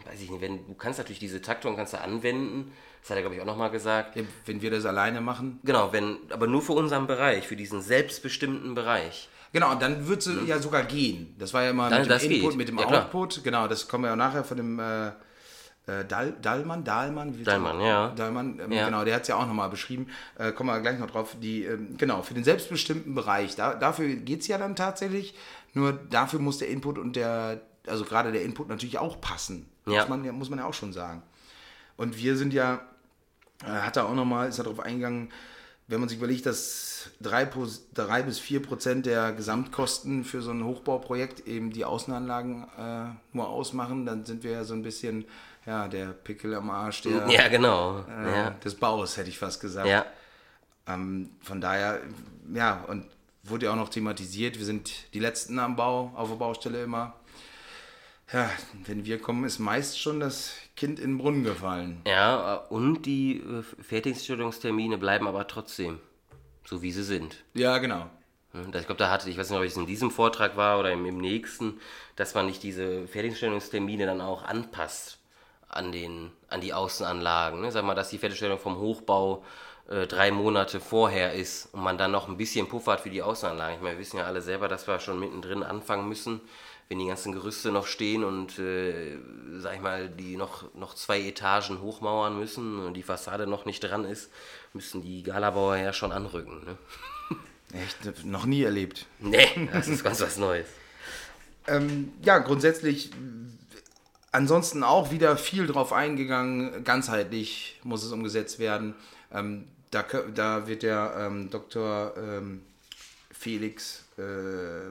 [0.06, 3.22] weiß ich nicht, wenn, du kannst natürlich diese Taktung kannst du anwenden, das hat er
[3.22, 4.18] glaube ich auch nochmal gesagt.
[4.46, 5.60] wenn wir das alleine machen?
[5.64, 9.28] Genau, wenn, aber nur für unseren Bereich, für diesen selbstbestimmten Bereich.
[9.52, 10.46] Genau, und dann würde es mhm.
[10.46, 11.34] ja sogar gehen.
[11.38, 12.58] Das war ja immer dann, mit dem Input, geht.
[12.58, 13.44] mit dem ja, Output.
[13.44, 15.12] Genau, das kommen wir ja nachher von dem äh,
[15.86, 18.10] äh Dal, Dallmann, Dahlmann, Dahlmann, ja.
[18.10, 18.86] Dahlmann, ähm, ja.
[18.86, 20.08] genau, der hat es ja auch nochmal beschrieben.
[20.38, 21.36] Äh, kommen wir gleich noch drauf.
[21.40, 23.56] Die, ähm, genau, für den selbstbestimmten Bereich.
[23.56, 25.34] Da, dafür geht es ja dann tatsächlich.
[25.74, 29.68] Nur dafür muss der Input und der, also gerade der Input natürlich auch passen.
[29.86, 30.00] Ja.
[30.00, 31.22] Muss, man, muss man ja auch schon sagen.
[31.96, 32.80] Und wir sind ja,
[33.62, 35.30] äh, hat er auch nochmal, ist er darauf eingegangen,
[35.86, 37.48] wenn man sich überlegt, dass drei,
[37.92, 43.48] drei bis vier Prozent der Gesamtkosten für so ein Hochbauprojekt eben die Außenanlagen äh, nur
[43.48, 45.26] ausmachen, dann sind wir ja so ein bisschen
[45.66, 48.04] ja, der Pickel am Arsch der, ja, genau.
[48.08, 48.50] Äh, ja.
[48.50, 49.88] des Baus, hätte ich fast gesagt.
[49.88, 50.06] Ja.
[50.86, 52.00] Ähm, von daher,
[52.52, 53.06] ja, und
[53.42, 57.14] wurde ja auch noch thematisiert, wir sind die Letzten am Bau, auf der Baustelle immer.
[58.32, 58.50] Ja,
[58.86, 62.00] wenn wir kommen, ist meist schon das Kind in den Brunnen gefallen.
[62.06, 66.00] Ja, und die äh, Fertigstellungstermine bleiben aber trotzdem
[66.64, 67.44] so, wie sie sind.
[67.52, 68.08] Ja, genau.
[68.54, 71.04] Ich glaube, da hatte, ich weiß nicht, ob es in diesem Vortrag war oder im,
[71.06, 71.80] im nächsten,
[72.16, 75.18] dass man nicht diese Fertigstellungstermine dann auch anpasst
[75.68, 77.60] an, den, an die Außenanlagen.
[77.60, 77.72] Ne?
[77.72, 79.44] Sag mal, dass die Fertigstellung vom Hochbau
[79.88, 83.22] äh, drei Monate vorher ist und man dann noch ein bisschen Puffer hat für die
[83.22, 83.76] Außenanlagen.
[83.76, 86.40] Ich meine, wir wissen ja alle selber, dass wir schon mittendrin anfangen müssen
[86.88, 89.16] wenn die ganzen Gerüste noch stehen und, äh,
[89.58, 93.80] sag ich mal, die noch, noch zwei Etagen hochmauern müssen und die Fassade noch nicht
[93.80, 94.30] dran ist,
[94.74, 96.64] müssen die Galabauer ja schon anrücken.
[96.64, 96.78] Ne?
[97.82, 98.24] Echt?
[98.24, 99.06] Noch nie erlebt.
[99.18, 100.66] Nee, das ist ganz was Neues.
[101.66, 103.10] ähm, ja, grundsätzlich
[104.34, 106.84] ansonsten auch wieder viel drauf eingegangen.
[106.84, 108.94] Ganzheitlich muss es umgesetzt werden.
[109.32, 112.12] Ähm, da, da wird der ähm, Dr.
[112.16, 112.62] Ähm,
[113.30, 114.90] Felix äh,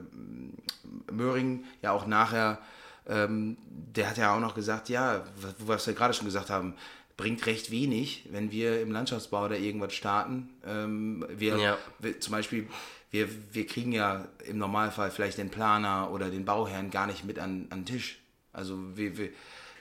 [1.11, 2.59] Möhring ja auch nachher,
[3.07, 5.23] ähm, der hat ja auch noch gesagt, ja,
[5.59, 6.75] was wir gerade schon gesagt haben,
[7.17, 10.49] bringt recht wenig, wenn wir im Landschaftsbau da irgendwas starten.
[10.65, 11.77] Ähm, wir, ja.
[11.99, 12.67] wir, zum Beispiel,
[13.11, 17.39] wir, wir kriegen ja im Normalfall vielleicht den Planer oder den Bauherrn gar nicht mit
[17.39, 18.22] an, an den Tisch.
[18.53, 19.29] Also wir, wir,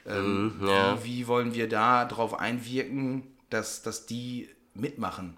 [0.06, 1.04] ähm, mm, ja.
[1.04, 5.37] wie, wie, wollen wir da darauf einwirken, dass, dass die mitmachen?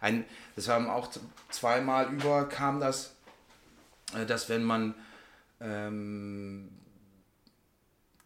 [0.00, 0.24] Ein,
[0.56, 1.08] das haben auch
[1.50, 3.14] zweimal über kam das,
[4.14, 4.94] äh, dass wenn man
[5.60, 6.68] ähm,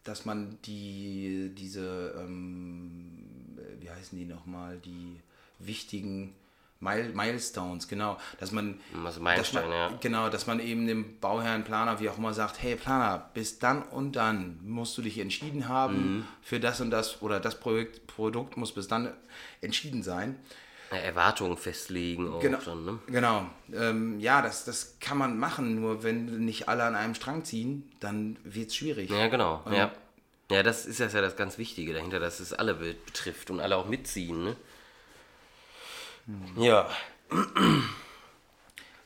[0.03, 3.27] dass man die diese ähm,
[3.79, 5.19] wie heißen die nochmal die
[5.59, 6.33] wichtigen
[6.81, 9.91] Milestones, genau, dass man, also dass man ja.
[10.01, 13.83] genau, dass man eben dem Bauherrn, Planer, wie auch immer sagt, hey Planer, bis dann
[13.83, 16.27] und dann musst du dich entschieden haben mhm.
[16.41, 19.13] für das und das oder das Projekt, Produkt muss bis dann
[19.61, 20.37] entschieden sein
[20.97, 22.39] Erwartungen festlegen.
[22.39, 22.57] Genau.
[22.65, 22.99] Dann, ne?
[23.07, 23.45] genau.
[23.73, 27.89] Ähm, ja, das, das kann man machen, nur wenn nicht alle an einem Strang ziehen,
[27.99, 29.09] dann wird es schwierig.
[29.09, 29.61] Ja, genau.
[29.65, 29.91] Und ja.
[30.49, 33.87] ja, das ist ja das ganz Wichtige dahinter, dass es alle betrifft und alle auch
[33.87, 34.43] mitziehen.
[34.43, 34.55] Ne?
[36.57, 36.89] Ja.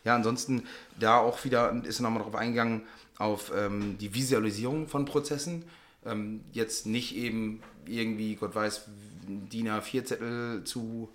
[0.04, 0.64] Ja, ansonsten
[1.00, 2.84] da auch wieder ist nochmal drauf eingegangen
[3.18, 5.66] auf ähm, die Visualisierung von Prozessen.
[6.06, 8.84] Ähm, jetzt nicht eben irgendwie, Gott weiß,
[9.28, 11.10] DIN A4-Zettel zu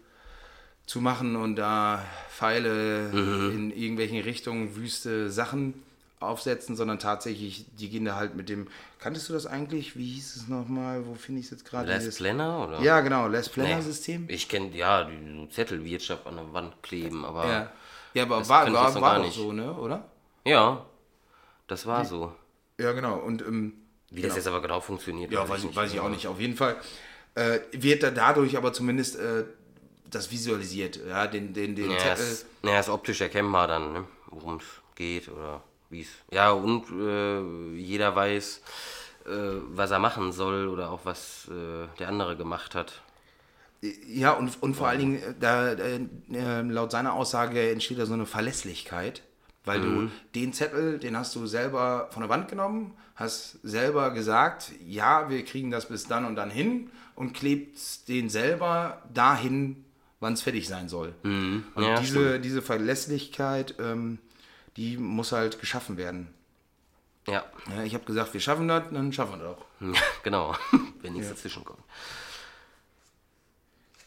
[0.90, 3.52] zu machen und da Pfeile mhm.
[3.52, 5.74] in irgendwelchen Richtungen, wüste Sachen
[6.20, 9.96] aufsetzen, sondern tatsächlich, die gehen da halt mit dem, kanntest du das eigentlich?
[9.96, 11.06] Wie hieß es nochmal?
[11.06, 11.88] Wo finde ich es jetzt gerade?
[11.88, 12.80] Les Planner, oder?
[12.80, 14.26] Ja, genau, Les Planner System.
[14.28, 17.46] Ich kenne, ja, die Zettelwirtschaft an der Wand kleben, aber...
[17.46, 17.72] Ja,
[18.14, 20.04] ja aber war, war, war doch so, ne, oder?
[20.44, 20.85] Ja,
[21.66, 22.33] das war so.
[22.78, 23.42] Ja, genau, und...
[23.42, 23.72] Ähm,
[24.11, 24.28] Wie genau.
[24.28, 25.33] das jetzt aber genau funktioniert.
[25.33, 26.26] Ja, weiß, ich, weiß ich auch nicht.
[26.26, 26.76] Auf jeden Fall
[27.35, 29.16] äh, wird da dadurch aber zumindest...
[29.16, 29.44] Äh,
[30.11, 32.24] das visualisiert, ja, den, den, den ja, Zettel.
[32.24, 34.04] Ist, ja, ist optisch erkennbar dann, ne?
[34.26, 34.64] worum es
[34.96, 36.09] geht oder wie es.
[36.31, 38.62] Ja, und äh, jeder weiß,
[39.26, 39.31] äh,
[39.68, 43.03] was er machen soll oder auch was äh, der andere gemacht hat.
[44.07, 48.14] Ja, und, und vor allen Dingen, äh, da, äh, laut seiner Aussage entsteht da so
[48.14, 49.22] eine Verlässlichkeit,
[49.64, 49.85] weil mhm.
[49.85, 55.29] du den Zettel, den hast du selber von der Wand genommen, hast selber gesagt, ja,
[55.29, 59.85] wir kriegen das bis dann und dann hin und klebt den selber dahin,
[60.20, 61.14] wann es fertig sein soll.
[61.22, 61.64] Mhm.
[61.74, 64.18] Und ja, diese, diese Verlässlichkeit, ähm,
[64.76, 66.33] die muss halt geschaffen werden.
[67.26, 67.44] Ja.
[67.74, 69.66] ja ich habe gesagt, wir schaffen das, dann schaffen wir das auch.
[69.80, 70.54] Ja, genau,
[71.00, 71.35] wenn nichts ja.
[71.35, 71.83] dazwischen kommt.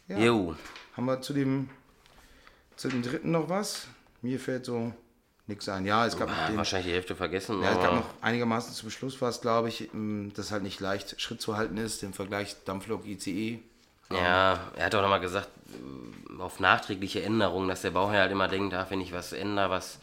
[0.08, 0.19] Ja.
[0.19, 0.56] Jo.
[0.95, 1.69] Haben wir zu dem,
[2.76, 3.88] zu dem dritten noch was?
[4.21, 4.93] Mir fällt so
[5.47, 5.86] nichts ein.
[5.86, 7.62] Ja, es gab ja, den, wahrscheinlich die Hälfte vergessen.
[7.62, 11.19] Ja, es gab noch einigermaßen zum Schluss was, glaube ich, ähm, dass halt nicht leicht
[11.19, 13.60] Schritt zu halten ist, im Vergleich Dampflok ICE.
[14.12, 15.49] Ja, er hat auch nochmal gesagt,
[16.38, 19.99] auf nachträgliche Änderungen, dass der Bauherr halt immer denkt, ach, wenn ich was ändere, was,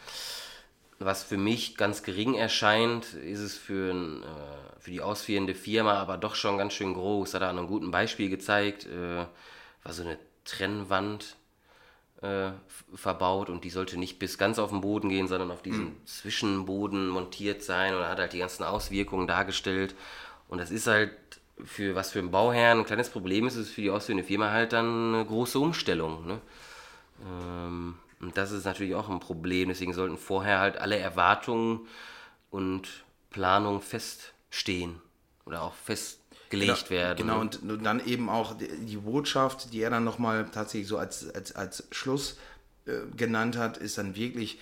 [1.00, 5.94] was für mich ganz gering erscheint, ist es für, ein, äh, für die ausführende Firma
[5.94, 7.34] aber doch schon ganz schön groß.
[7.34, 9.24] Hat er an einem guten Beispiel gezeigt, äh,
[9.82, 11.36] war so eine Trennwand
[12.20, 12.50] äh,
[12.94, 16.06] verbaut und die sollte nicht bis ganz auf den Boden gehen, sondern auf diesen mhm.
[16.06, 19.94] Zwischenboden montiert sein und hat halt die ganzen Auswirkungen dargestellt.
[20.48, 21.12] Und das ist halt
[21.64, 24.74] für was für einen Bauherrn ein kleines Problem ist, ist für die ausführende Firma halt
[24.74, 26.26] dann eine große Umstellung.
[26.26, 26.40] Ne?
[27.26, 29.68] Ähm, und das ist natürlich auch ein Problem.
[29.68, 31.86] Deswegen sollten vorher halt alle Erwartungen
[32.50, 35.00] und Planungen feststehen
[35.46, 37.16] oder auch festgelegt genau, werden.
[37.18, 41.56] Genau, und dann eben auch die Botschaft, die er dann nochmal tatsächlich so als, als,
[41.56, 42.36] als Schluss
[42.86, 44.58] äh, genannt hat, ist dann wirklich,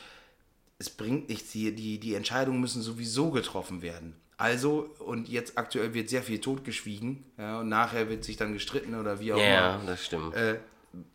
[0.79, 4.15] es bringt nichts, die, die, die Entscheidungen müssen sowieso getroffen werden.
[4.37, 8.95] Also, und jetzt aktuell wird sehr viel totgeschwiegen, ja, und nachher wird sich dann gestritten
[8.95, 9.49] oder wie auch immer.
[9.49, 10.33] Ja, das stimmt.
[10.33, 10.61] Äh,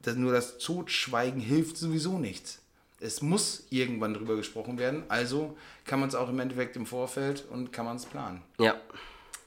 [0.01, 2.61] das, nur das Totschweigen hilft sowieso nichts.
[2.99, 7.45] Es muss irgendwann drüber gesprochen werden, also kann man es auch im Endeffekt im Vorfeld
[7.49, 8.41] und kann man es planen.
[8.59, 8.75] Ja.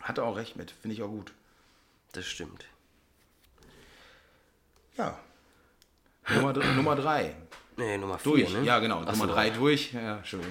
[0.01, 1.33] Hat er auch recht mit, finde ich auch gut.
[2.13, 2.67] Das stimmt.
[4.97, 5.19] Ja.
[6.35, 7.35] Nummer, Nummer drei.
[7.77, 8.33] Nee, Nummer vier.
[8.33, 8.65] Durch, ne?
[8.65, 9.03] ja genau.
[9.07, 9.33] Ach Nummer so.
[9.33, 9.93] drei durch.
[9.93, 10.45] Ja, schön.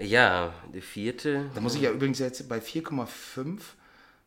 [0.00, 1.50] Ja, die vierte.
[1.54, 3.60] Da muss ich ja übrigens jetzt bei 4,5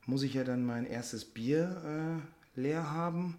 [0.05, 2.21] muss ich ja dann mein erstes Bier
[2.55, 3.37] äh, leer haben,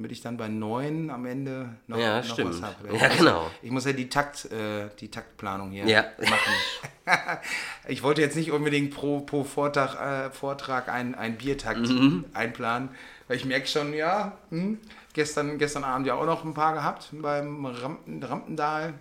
[0.00, 2.54] damit ich dann bei 9 am Ende noch, ja, noch stimmt.
[2.54, 2.96] was habe.
[2.96, 3.50] Ja, genau.
[3.60, 6.06] Ich muss ja die, Takt, äh, die Taktplanung hier ja.
[6.18, 7.38] machen.
[7.88, 12.24] ich wollte jetzt nicht unbedingt pro, pro Vortrag, äh, Vortrag einen, einen Biertakt mhm.
[12.32, 12.88] einplanen,
[13.28, 14.78] weil ich merke schon, ja, hm,
[15.12, 18.94] gestern, gestern Abend ja auch noch ein paar gehabt beim Rampen, Rampendahl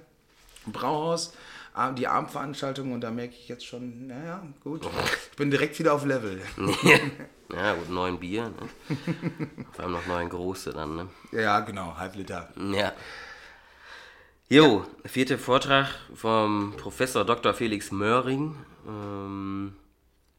[0.65, 1.33] Brauhaus
[1.95, 4.85] die Abendveranstaltung und da merke ich jetzt schon, naja, gut,
[5.31, 6.41] ich bin direkt wieder auf Level.
[7.53, 9.65] ja, gut, neun Bier, ne?
[9.71, 11.07] Vor allem noch neun große dann, ne?
[11.31, 12.49] Ja, genau, halb Liter.
[12.73, 12.93] Ja.
[14.49, 15.09] Jo, ja.
[15.09, 17.53] vierter Vortrag vom Professor Dr.
[17.53, 18.55] Felix Möhring.
[18.87, 19.75] Ähm,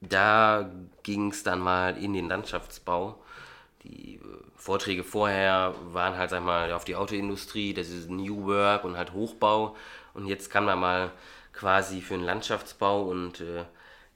[0.01, 0.71] da
[1.03, 3.23] ging es dann mal in den Landschaftsbau.
[3.85, 4.21] Die äh,
[4.57, 9.13] Vorträge vorher waren halt, sag mal, auf die Autoindustrie, das ist New Work und halt
[9.13, 9.77] Hochbau.
[10.15, 11.13] Und jetzt kann man mal
[11.53, 13.65] quasi für den Landschaftsbau und äh,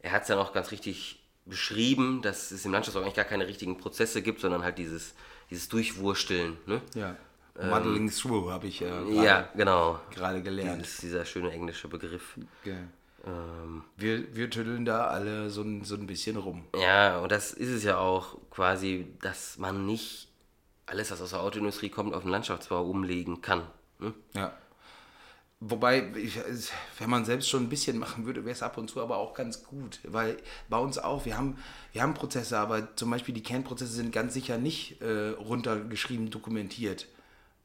[0.01, 3.47] er hat es dann auch ganz richtig beschrieben, dass es im Landschaftsbau eigentlich gar keine
[3.47, 5.15] richtigen Prozesse gibt, sondern halt dieses,
[5.51, 6.57] dieses Durchwursteln.
[6.67, 6.81] Ne?
[6.95, 7.17] Ja.
[7.59, 10.01] Ähm, Muddling through habe ich ja, grade, ja genau.
[10.11, 10.81] gerade gelernt.
[10.83, 12.37] Das ist dieser schöne englische Begriff.
[12.63, 12.77] Okay.
[13.27, 16.65] Ähm, wir, wir tüddeln da alle so ein, so ein bisschen rum.
[16.77, 20.29] Ja, und das ist es ja auch quasi, dass man nicht
[20.87, 23.63] alles, was aus der Autoindustrie kommt, auf den Landschaftsbau umlegen kann.
[23.99, 24.13] Ne?
[24.35, 24.53] Ja.
[25.61, 26.39] Wobei, ich,
[26.99, 29.35] wenn man selbst schon ein bisschen machen würde, wäre es ab und zu aber auch
[29.35, 30.01] ganz gut.
[30.03, 30.37] Weil
[30.69, 31.57] bei uns auch, wir haben,
[31.93, 37.09] wir haben Prozesse, aber zum Beispiel die Kernprozesse sind ganz sicher nicht äh, runtergeschrieben, dokumentiert.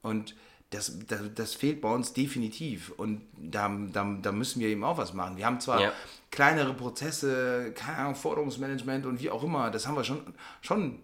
[0.01, 0.35] Und
[0.69, 2.91] das, das, das, fehlt bei uns definitiv.
[2.91, 5.35] Und da, da, da müssen wir eben auch was machen.
[5.35, 5.91] Wir haben zwar ja.
[6.31, 10.21] kleinere Prozesse, keine Ahnung, Forderungsmanagement und wie auch immer, das haben wir schon,
[10.61, 10.99] schon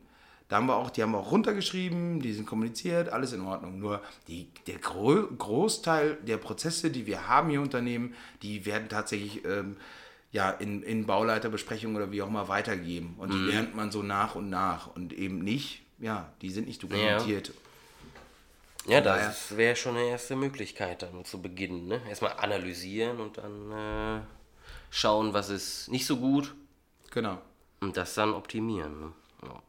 [0.48, 3.80] da haben wir auch, die haben wir auch runtergeschrieben, die sind kommuniziert, alles in Ordnung.
[3.80, 9.44] Nur die, der Gro Großteil der Prozesse, die wir haben hier Unternehmen, die werden tatsächlich
[9.46, 9.78] ähm,
[10.32, 13.16] ja, in, in Bauleiterbesprechungen oder wie auch immer weitergeben.
[13.18, 13.48] Und die mhm.
[13.48, 17.52] lernt man so nach und nach und eben nicht, ja, die sind nicht dokumentiert.
[18.86, 21.88] Ja, ja das wäre schon eine erste Möglichkeit, dann zu beginnen.
[21.88, 22.02] Ne?
[22.08, 24.22] Erstmal analysieren und dann äh,
[24.92, 26.54] schauen, was ist nicht so gut.
[27.12, 27.42] Genau.
[27.80, 29.00] Und das dann optimieren.
[29.00, 29.12] Ne?
[29.44, 29.62] Ja.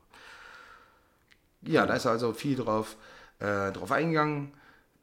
[1.63, 2.97] Ja, da ist also viel drauf,
[3.39, 4.53] äh, drauf eingegangen.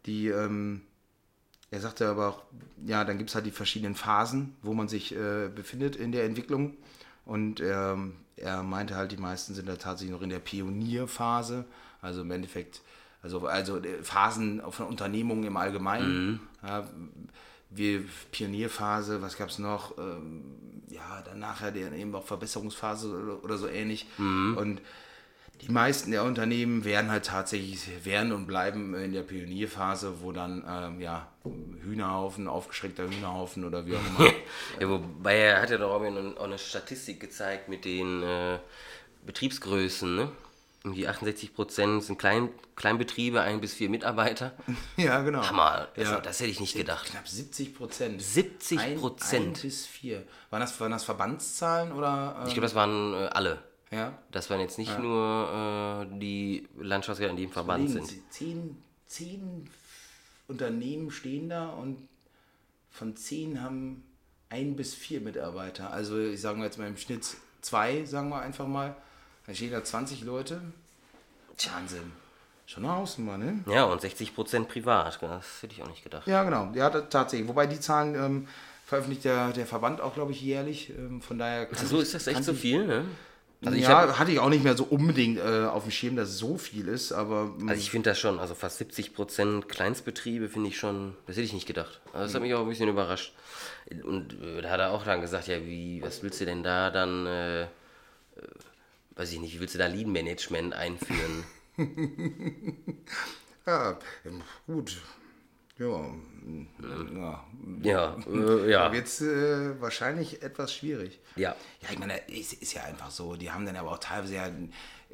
[0.05, 0.81] Die, ähm,
[1.71, 2.43] er sagte aber auch,
[2.85, 6.25] ja, dann gibt es halt die verschiedenen Phasen, wo man sich äh, befindet in der
[6.25, 6.77] Entwicklung.
[7.25, 11.65] Und ähm, er meinte halt, die meisten sind da tatsächlich noch in der Pionierphase.
[12.01, 12.81] Also im Endeffekt,
[13.21, 16.31] also, also äh, Phasen von Unternehmungen im Allgemeinen.
[16.31, 16.39] Mhm.
[16.63, 16.87] Ja,
[17.69, 19.97] wir Pionierphase, was gab es noch?
[19.97, 20.43] Ähm,
[20.89, 24.07] ja, dann nachher eben auch Verbesserungsphase oder, oder so ähnlich.
[24.17, 24.57] Mhm.
[24.57, 24.81] Und
[25.65, 30.63] die meisten der Unternehmen werden halt tatsächlich, werden und bleiben in der Pionierphase, wo dann
[30.67, 31.27] ähm, ja,
[31.83, 34.29] Hühnerhaufen, aufgeschreckter Hühnerhaufen oder wie auch immer.
[34.79, 38.59] ja, wobei er hat ja doch auch eine Statistik gezeigt mit den äh,
[39.25, 40.31] Betriebsgrößen, ne?
[40.83, 44.51] Irgendwie 68 Prozent sind Klein, Kleinbetriebe, ein bis vier Mitarbeiter.
[44.97, 45.47] Ja, genau.
[45.47, 46.19] Hammer, das, ja.
[46.19, 47.05] das hätte ich nicht gedacht.
[47.05, 48.21] Knapp 70 Prozent.
[48.21, 49.45] 70 Prozent.
[49.45, 50.23] Ein, ein, bis vier.
[50.49, 52.35] Waren das, waren das Verbandszahlen oder?
[52.37, 52.47] Ähm?
[52.47, 53.63] Ich glaube, das waren äh, alle.
[53.93, 54.17] Ja.
[54.31, 54.99] Das waren jetzt nicht ja.
[54.99, 58.09] nur äh, die Landschaftsgärten, die im Verband sind.
[58.31, 58.77] Zehn,
[59.07, 59.69] zehn
[60.47, 62.07] Unternehmen stehen da und
[62.91, 64.03] von zehn haben
[64.49, 65.91] ein bis vier Mitarbeiter.
[65.91, 67.25] Also ich sage mal jetzt mal im Schnitt
[67.61, 68.95] zwei, sagen wir einfach mal.
[69.47, 70.61] Da stehen da 20 Leute.
[71.73, 72.11] Wahnsinn.
[72.65, 73.63] Schon eine Hausnummer, ne?
[73.67, 75.21] Ja, und 60% privat.
[75.21, 76.27] Das hätte ich auch nicht gedacht.
[76.27, 76.71] Ja, genau.
[76.73, 77.47] Ja, tatsächlich.
[77.47, 78.47] Wobei die Zahlen ähm,
[78.85, 80.89] veröffentlicht der, der Verband auch, glaube ich, jährlich.
[80.91, 81.67] Ähm, von daher.
[81.73, 83.05] So ist das echt so viel, ne?
[83.65, 86.29] Also ja, hab, hatte ich auch nicht mehr so unbedingt äh, auf dem Schirm, dass
[86.29, 87.45] es so viel ist, aber.
[87.45, 87.69] Mm.
[87.69, 91.45] Also ich finde das schon, also fast 70 Prozent Kleinstbetriebe finde ich schon, das hätte
[91.45, 92.01] ich nicht gedacht.
[92.07, 93.33] Also das hat mich auch ein bisschen überrascht.
[94.03, 96.89] Und äh, da hat er auch dann gesagt, ja, wie, was willst du denn da
[96.89, 97.67] dann, äh, äh
[99.15, 101.43] weiß ich nicht, wie willst du da Lead Management einführen?
[103.65, 103.97] ja,
[104.67, 104.97] gut.
[105.79, 106.05] Ja,
[107.01, 107.43] ja,
[107.81, 108.93] ja, äh, ja.
[108.93, 111.19] Jetzt äh, wahrscheinlich etwas schwierig.
[111.35, 111.55] Ja.
[111.81, 113.35] Ja, ich meine, es ist ja einfach so.
[113.35, 114.51] Die haben dann aber auch teilweise ja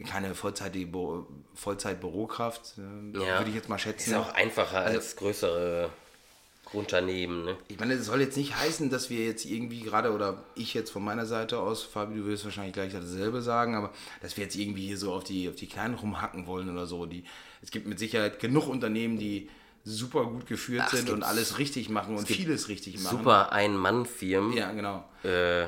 [0.05, 3.39] keine Vollzeit-Bürokraft, äh, ja.
[3.39, 4.11] würde ich jetzt mal schätzen.
[4.11, 5.89] Ist auch einfacher also, als größere
[6.73, 7.45] Unternehmen.
[7.45, 7.57] Ne?
[7.67, 10.91] Ich meine, das soll jetzt nicht heißen, dass wir jetzt irgendwie gerade, oder ich jetzt
[10.91, 13.91] von meiner Seite aus, Fabi, du wirst wahrscheinlich gleich dasselbe sagen, aber
[14.21, 17.05] dass wir jetzt irgendwie hier so auf die, auf die Kleinen rumhacken wollen oder so.
[17.05, 17.23] Die,
[17.61, 19.49] es gibt mit Sicherheit genug Unternehmen, die
[19.83, 23.17] super gut geführt Ach, sind und alles richtig machen und vieles richtig machen.
[23.17, 24.53] Super Ein-Mann-Firmen.
[24.53, 25.05] Ja, genau.
[25.23, 25.67] Äh,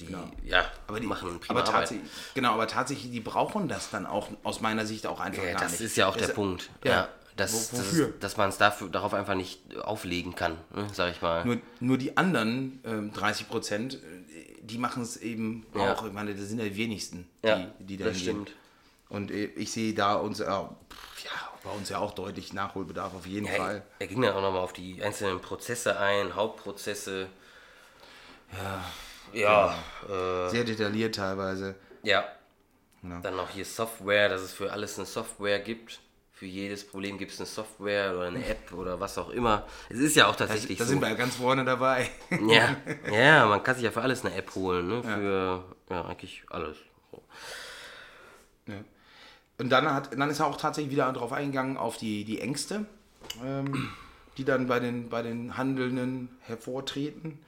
[0.00, 0.30] die genau.
[0.44, 4.28] ja, aber die machen prima aber tatsächlich, Genau, aber tatsächlich, die brauchen das dann auch
[4.42, 5.80] aus meiner Sicht auch einfach ja, gar das nicht.
[5.80, 6.70] Das ist ja auch der Punkt.
[6.84, 8.08] Ja, ja das, wofür?
[8.08, 11.44] Das, dass man es darauf einfach nicht auflegen kann, ne, sag ich mal.
[11.44, 15.92] Nur, nur die anderen ähm, 30 Prozent, äh, die machen es eben ja.
[15.92, 16.06] auch.
[16.06, 18.52] Ich meine, das sind ja die wenigsten, die, ja, die da das stimmt.
[19.08, 20.70] Und äh, ich sehe da uns, äh, ja,
[21.66, 23.82] bei uns ja auch deutlich Nachholbedarf auf jeden ja, Fall.
[23.98, 27.28] Er, ging dann auch nochmal auf die einzelnen Prozesse ein, Hauptprozesse.
[28.52, 28.84] Ja.
[29.32, 29.74] Ja.
[30.06, 30.46] Genau.
[30.46, 31.74] Äh, Sehr detailliert teilweise.
[32.02, 32.24] Ja.
[33.02, 33.20] ja.
[33.20, 36.00] Dann noch hier Software, dass es für alles eine Software gibt.
[36.32, 39.66] Für jedes Problem gibt es eine Software oder eine App oder was auch immer.
[39.88, 40.90] Es ist ja auch tatsächlich da, da so.
[40.90, 42.10] sind wir ja ganz vorne dabei.
[42.46, 42.76] ja,
[43.10, 44.86] ja, man kann sich ja für alles eine App holen.
[44.86, 45.02] Ne?
[45.02, 46.76] Für ja, eigentlich alles.
[47.10, 47.22] So.
[48.66, 48.84] Ja.
[49.58, 52.84] Und dann, hat, dann ist er auch tatsächlich wieder darauf eingegangen, auf die, die Ängste,
[53.44, 53.88] ähm,
[54.36, 57.38] die dann bei den, bei den Handelnden hervortreten.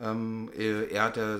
[0.00, 1.38] Ähm, er hat ja,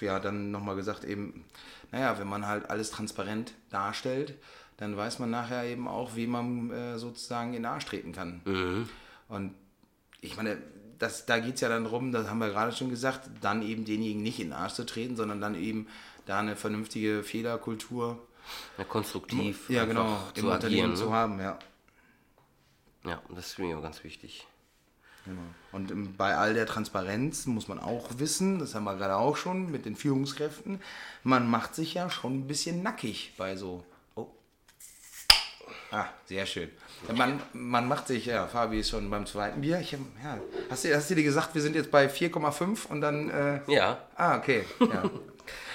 [0.00, 1.44] ja dann nochmal gesagt, eben,
[1.90, 4.34] naja, wenn man halt alles transparent darstellt,
[4.76, 8.40] dann weiß man nachher eben auch, wie man äh, sozusagen in den Arsch treten kann.
[8.44, 8.88] Mhm.
[9.28, 9.54] Und
[10.20, 10.58] ich meine,
[10.98, 13.84] das, da geht es ja dann darum, das haben wir gerade schon gesagt, dann eben
[13.84, 15.86] denjenigen nicht in den Arsch zu treten, sondern dann eben
[16.26, 18.26] da eine vernünftige Fehlerkultur
[18.78, 20.94] ja, konstruktiv ja, genau, im ne?
[20.94, 21.58] zu haben, ja.
[23.04, 24.46] Ja, das ist mir auch ganz wichtig.
[25.26, 25.40] Genau.
[25.72, 29.70] Und bei all der Transparenz muss man auch wissen, das haben wir gerade auch schon
[29.70, 30.80] mit den Führungskräften,
[31.22, 33.84] man macht sich ja schon ein bisschen nackig bei so.
[34.16, 34.28] Oh.
[35.90, 36.70] Ah, sehr schön.
[37.14, 39.80] Man, man macht sich, ja, Fabi ist schon beim zweiten Bier.
[39.80, 39.98] Ich, ja,
[40.70, 43.30] hast, du, hast du dir gesagt, wir sind jetzt bei 4,5 und dann.
[43.30, 43.98] Äh, ja.
[44.16, 44.64] Ah, okay.
[44.80, 45.10] Ja.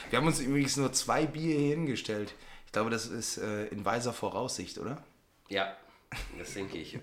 [0.10, 2.34] wir haben uns übrigens nur zwei Bier hier hingestellt.
[2.70, 5.02] Ich glaube, das ist äh, in weiser Voraussicht, oder?
[5.48, 5.76] Ja.
[6.38, 7.00] Das denke ich.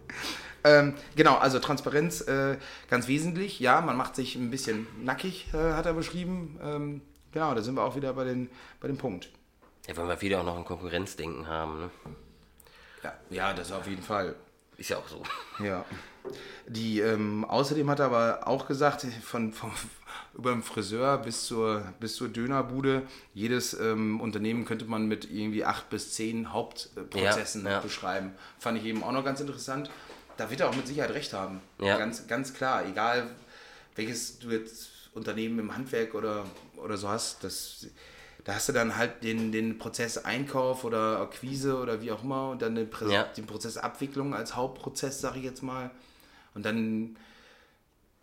[0.64, 2.58] ähm, genau, also Transparenz äh,
[2.90, 3.58] ganz wesentlich.
[3.58, 6.60] Ja, man macht sich ein bisschen nackig, äh, hat er beschrieben.
[6.62, 7.00] Ähm,
[7.32, 8.50] genau, da sind wir auch wieder bei, den,
[8.80, 9.30] bei dem Punkt.
[9.86, 11.78] Ja, weil wir wieder auch noch ein Konkurrenzdenken haben.
[11.78, 11.90] Ne?
[13.02, 14.36] Ja, ja, das auf jeden Fall.
[14.78, 15.22] Ist ja auch so.
[15.62, 15.84] Ja.
[16.68, 19.72] Die, ähm, außerdem hat er aber auch gesagt, von, von,
[20.34, 23.02] über den Friseur bis zur, bis zur Dönerbude,
[23.34, 27.80] jedes ähm, Unternehmen könnte man mit irgendwie acht bis zehn Hauptprozessen ja, ja.
[27.80, 28.32] beschreiben.
[28.58, 29.90] Fand ich eben auch noch ganz interessant.
[30.36, 31.60] Da wird er auch mit Sicherheit recht haben.
[31.80, 31.98] Ja.
[31.98, 33.28] Ganz, ganz klar, egal
[33.96, 36.44] welches du jetzt Unternehmen im Handwerk oder,
[36.76, 37.88] oder so hast, das,
[38.48, 42.48] da hast du dann halt den, den Prozess Einkauf oder Akquise oder wie auch immer
[42.48, 43.24] und dann den, Prä ja.
[43.24, 45.90] den Prozess Abwicklung als Hauptprozess, sage ich jetzt mal.
[46.54, 47.18] Und dann,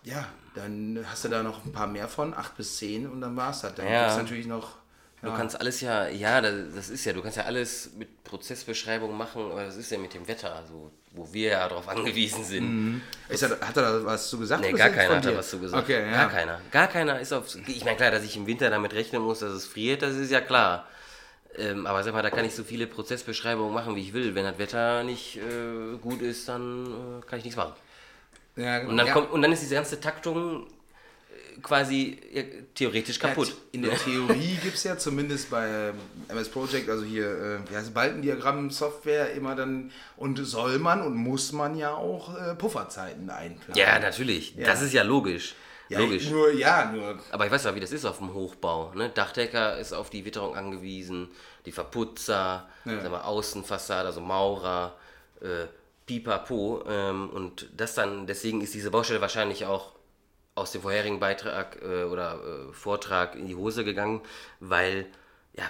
[0.01, 3.35] ja, dann hast du da noch ein paar mehr von, acht bis zehn und dann
[3.35, 3.75] war es das.
[3.75, 3.99] Dann ja.
[3.99, 4.77] gibt es natürlich noch.
[5.25, 5.31] Ja.
[5.31, 9.51] Du kannst alles ja, ja, das ist ja, du kannst ja alles mit Prozessbeschreibung machen,
[9.51, 12.63] aber das ist ja mit dem Wetter, also, wo wir ja darauf angewiesen sind.
[12.63, 13.01] Mhm.
[13.29, 14.61] Ist er, hat er da was zu gesagt?
[14.61, 15.83] Nee, gar keiner hat da was zu gesagt.
[15.83, 16.11] Okay, ja.
[16.11, 16.61] Gar keiner.
[16.71, 17.55] Gar keiner ist auf.
[17.67, 20.31] Ich meine, klar, dass ich im Winter damit rechnen muss, dass es friert, das ist
[20.31, 20.87] ja klar.
[21.57, 24.35] Ähm, aber sag mal, da kann ich so viele Prozessbeschreibungen machen, wie ich will.
[24.35, 27.73] Wenn das Wetter nicht äh, gut ist, dann äh, kann ich nichts machen.
[28.57, 28.91] Ja, genau.
[28.91, 29.13] und, dann ja.
[29.13, 30.67] kommt, und dann ist diese ganze Taktung
[31.61, 32.43] quasi ja,
[32.73, 33.49] theoretisch kaputt.
[33.49, 35.93] Ja, in der Theorie gibt es ja zumindest bei
[36.27, 41.51] MS Project, also hier, äh, wie heißt Balkendiagramm-Software, immer dann, und soll man und muss
[41.51, 43.75] man ja auch äh, Pufferzeiten einplanen.
[43.75, 44.55] Ja, natürlich.
[44.57, 45.55] Das ist ja logisch.
[45.87, 46.29] Ja, Logisch.
[46.29, 47.19] Nur, ja, nur.
[47.31, 48.91] Aber ich weiß ja, wie das ist auf dem Hochbau.
[48.95, 49.09] Ne?
[49.09, 51.29] Dachdecker ist auf die Witterung angewiesen,
[51.65, 53.03] die Verputzer, ja.
[53.03, 54.95] wir, Außenfassade, also Maurer,
[55.41, 55.67] äh,
[56.07, 56.83] pipapo.
[56.87, 59.94] Ähm, und das dann, deswegen ist diese Baustelle wahrscheinlich auch
[60.55, 62.39] aus dem vorherigen Beitrag äh, oder
[62.69, 64.21] äh, Vortrag in die Hose gegangen,
[64.59, 65.05] weil,
[65.53, 65.65] ja,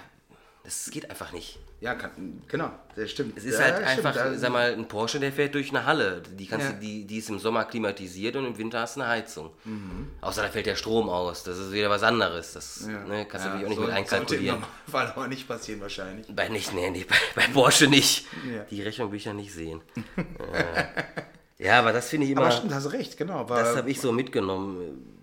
[0.62, 1.58] das geht einfach nicht.
[1.80, 3.36] Ja, kann, genau, das stimmt.
[3.36, 4.40] Es ist ja, halt einfach, stimmt.
[4.40, 6.22] sag mal, ein Porsche, der fährt durch eine Halle.
[6.22, 6.72] Die, kannst ja.
[6.72, 9.50] du, die, die ist im Sommer klimatisiert und im Winter hast du eine Heizung.
[9.64, 10.08] Mhm.
[10.22, 11.42] Außer da fällt der Strom aus.
[11.42, 12.54] Das ist wieder was anderes.
[12.54, 13.04] Das ja.
[13.04, 14.64] ne, kannst du natürlich auch nicht so, mit einkalkulieren.
[14.90, 16.26] Sollte im aber nicht passieren wahrscheinlich.
[16.34, 18.26] Bei nicht, nee, nee bei, bei Porsche nicht.
[18.70, 19.82] Die Rechnung will ich ja nicht sehen.
[21.58, 22.42] ja, aber das finde ich immer.
[22.42, 23.44] Aber stimmt, hast recht, genau.
[23.44, 25.22] das habe ich so mitgenommen.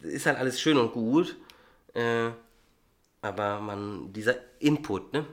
[0.00, 1.36] Ist halt alles schön und gut.
[1.94, 2.30] Äh,
[3.20, 5.26] aber man, dieser Input, ne?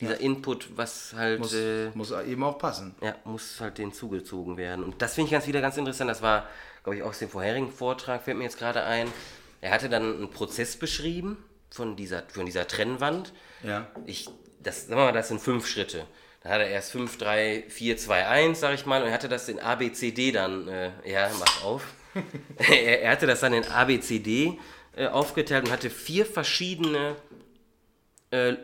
[0.00, 0.20] dieser ja.
[0.20, 1.38] Input, was halt.
[1.38, 2.94] Muss, äh, muss, eben auch passen.
[3.00, 4.84] Ja, muss halt den zugezogen werden.
[4.84, 6.10] Und das finde ich ganz wieder ganz interessant.
[6.10, 6.46] Das war,
[6.82, 9.08] glaube ich, aus dem vorherigen Vortrag, fällt mir jetzt gerade ein.
[9.60, 13.32] Er hatte dann einen Prozess beschrieben von dieser, von dieser Trennwand.
[13.62, 13.86] Ja.
[14.04, 14.28] Ich,
[14.62, 16.06] das, sagen wir mal, das sind fünf Schritte.
[16.46, 19.28] Da hat er erst 5, 3, 4, 2, 1, sag ich mal, und er hatte
[19.28, 21.82] das in ABCD dann, äh, ja, mach auf.
[22.56, 24.56] er, er, hatte das dann in ABCD
[24.94, 27.16] äh, aufgeteilt und hatte vier verschiedene
[28.30, 28.56] äh, äh,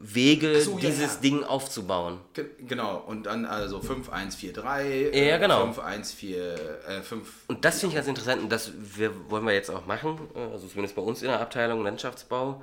[0.00, 1.20] Wege, so, dieses ja.
[1.20, 2.20] Ding aufzubauen.
[2.32, 5.64] Ge genau, und dann also 5, 1, 4, 3, ja, genau.
[5.64, 6.54] 5, 1, 4,
[6.88, 7.28] äh, 5.
[7.48, 10.52] Und das finde ich ganz interessant und das wir, wollen wir jetzt auch machen, äh,
[10.52, 12.62] also zumindest bei uns in der Abteilung Landschaftsbau,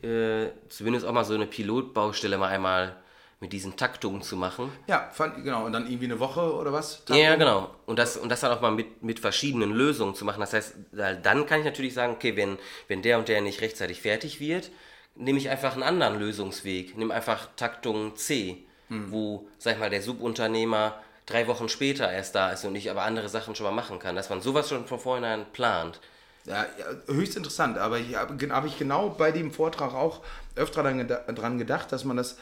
[0.00, 2.96] äh, zumindest auch mal so eine Pilotbaustelle mal einmal
[3.40, 4.72] mit diesen Taktungen zu machen.
[4.88, 5.64] Ja, fand, genau.
[5.64, 6.98] Und dann irgendwie eine Woche oder was?
[6.98, 7.16] Taktung?
[7.16, 7.70] Ja, genau.
[7.86, 10.40] Und das, und das dann auch mal mit, mit verschiedenen Lösungen zu machen.
[10.40, 12.58] Das heißt, dann kann ich natürlich sagen, okay, wenn,
[12.88, 14.70] wenn der und der nicht rechtzeitig fertig wird,
[15.14, 16.96] nehme ich einfach einen anderen Lösungsweg.
[16.96, 19.12] Nehme einfach Taktung C, hm.
[19.12, 23.02] wo, sag ich mal, der Subunternehmer drei Wochen später erst da ist und ich aber
[23.02, 24.16] andere Sachen schon mal machen kann.
[24.16, 26.00] Dass man sowas schon von vornherein plant.
[26.44, 26.66] Ja,
[27.06, 30.22] höchst interessant, aber habe hab ich genau bei dem Vortrag auch
[30.56, 32.38] öfter dran gedacht, dass man das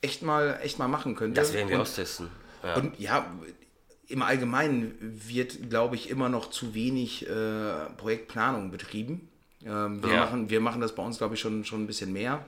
[0.00, 1.40] echt mal, echt mal machen könnte.
[1.40, 2.28] Das werden wir und, austesten.
[2.62, 2.76] Ja.
[2.76, 3.26] Und ja,
[4.08, 9.28] im Allgemeinen wird, glaube ich, immer noch zu wenig äh, Projektplanung betrieben.
[9.64, 10.24] Ähm, wir, ja.
[10.24, 12.44] machen, wir machen das bei uns, glaube ich, schon, schon ein bisschen mehr.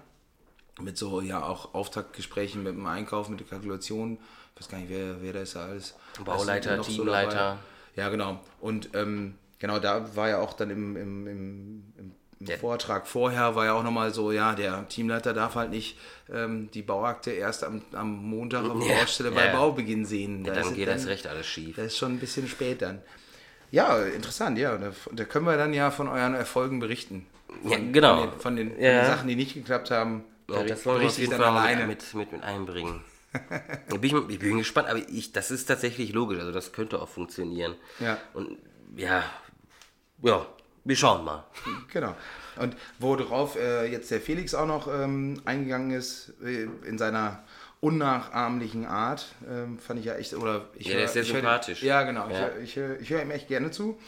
[0.81, 4.19] Mit so, ja, auch Auftaktgesprächen mit dem Einkauf, mit der Kalkulation.
[4.55, 5.95] Ich weiß gar nicht, wer, wer da ist da alles.
[6.25, 7.59] Bauleiter, Teamleiter.
[7.95, 8.41] So ja, genau.
[8.61, 13.55] Und ähm, genau, da war ja auch dann im, im, im, im im Vortrag vorher
[13.55, 15.99] war ja auch nochmal so, ja, der Teamleiter darf halt nicht
[16.33, 19.53] ähm, die Bauakte erst am, am Montag auf der Baustelle ja, bei ja.
[19.53, 20.45] Baubeginn sehen.
[20.45, 21.77] Ja, da dann geht dann, das recht alles schief.
[21.77, 23.03] Das ist schon ein bisschen spät dann.
[23.71, 24.77] Ja, interessant, ja.
[24.79, 27.27] Da, da, können wir dann ja von euren Erfolgen berichten.
[27.63, 28.17] Von, ja, genau.
[28.17, 29.03] Von den, von den, ja.
[29.03, 30.25] den Sachen, die nicht geklappt haben.
[30.49, 31.87] Ja, das wollen wir auf jeden Fall alleine.
[31.87, 33.03] Mit, mit, mit einbringen.
[33.93, 36.41] ich, bin, ich bin gespannt, aber ich, das ist tatsächlich logisch.
[36.41, 37.77] Also das könnte auch funktionieren.
[38.01, 38.19] Ja.
[38.33, 38.59] Und
[38.97, 39.25] ja,
[40.23, 40.47] ja,
[40.91, 41.45] wir schauen mal.
[41.93, 42.15] Genau.
[42.57, 47.45] Und worauf äh, jetzt der Felix auch noch ähm, eingegangen ist, äh, in seiner
[47.81, 51.81] unnachahmlichen Art, ähm, fand ich ja echt, oder ich Ja, der ist sehr sympathisch.
[51.81, 52.51] Hör, ja, genau, ja.
[52.63, 53.99] ich, höre ihm echt gerne zu,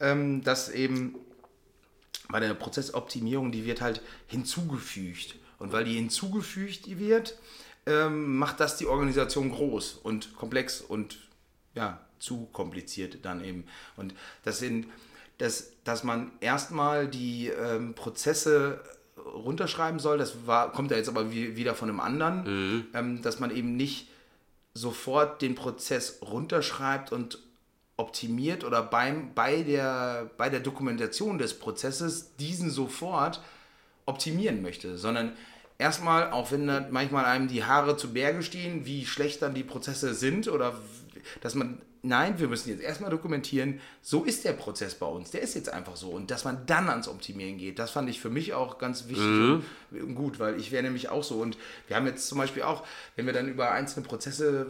[0.00, 1.14] ähm, dass eben
[2.28, 5.36] bei der Prozessoptimierung, die wird halt hinzugefügt.
[5.58, 7.38] Und weil die hinzugefügt wird,
[7.86, 11.18] ähm, macht das die Organisation groß und komplex und
[11.74, 13.64] ja, zu kompliziert dann eben.
[13.96, 14.86] Und das sind,
[15.38, 18.80] dass, dass man erstmal die ähm, Prozesse
[19.16, 22.86] runterschreiben soll, das war, kommt ja jetzt aber wie, wieder von einem anderen, mhm.
[22.94, 24.08] ähm, dass man eben nicht
[24.72, 27.40] sofort den Prozess runterschreibt und
[27.96, 33.42] optimiert oder beim, bei, der, bei der Dokumentation des Prozesses diesen sofort
[34.06, 35.32] optimieren möchte, sondern
[35.76, 39.64] erstmal, auch wenn da manchmal einem die Haare zu Berge stehen, wie schlecht dann die
[39.64, 40.72] Prozesse sind oder
[41.40, 45.42] dass man nein, wir müssen jetzt erstmal dokumentieren, so ist der Prozess bei uns, der
[45.42, 46.08] ist jetzt einfach so.
[46.08, 49.24] Und dass man dann ans Optimieren geht, das fand ich für mich auch ganz wichtig
[49.24, 49.62] mhm.
[49.92, 51.36] und gut, weil ich wäre nämlich auch so.
[51.36, 52.84] Und wir haben jetzt zum Beispiel auch,
[53.16, 54.68] wenn wir dann über einzelne Prozesse,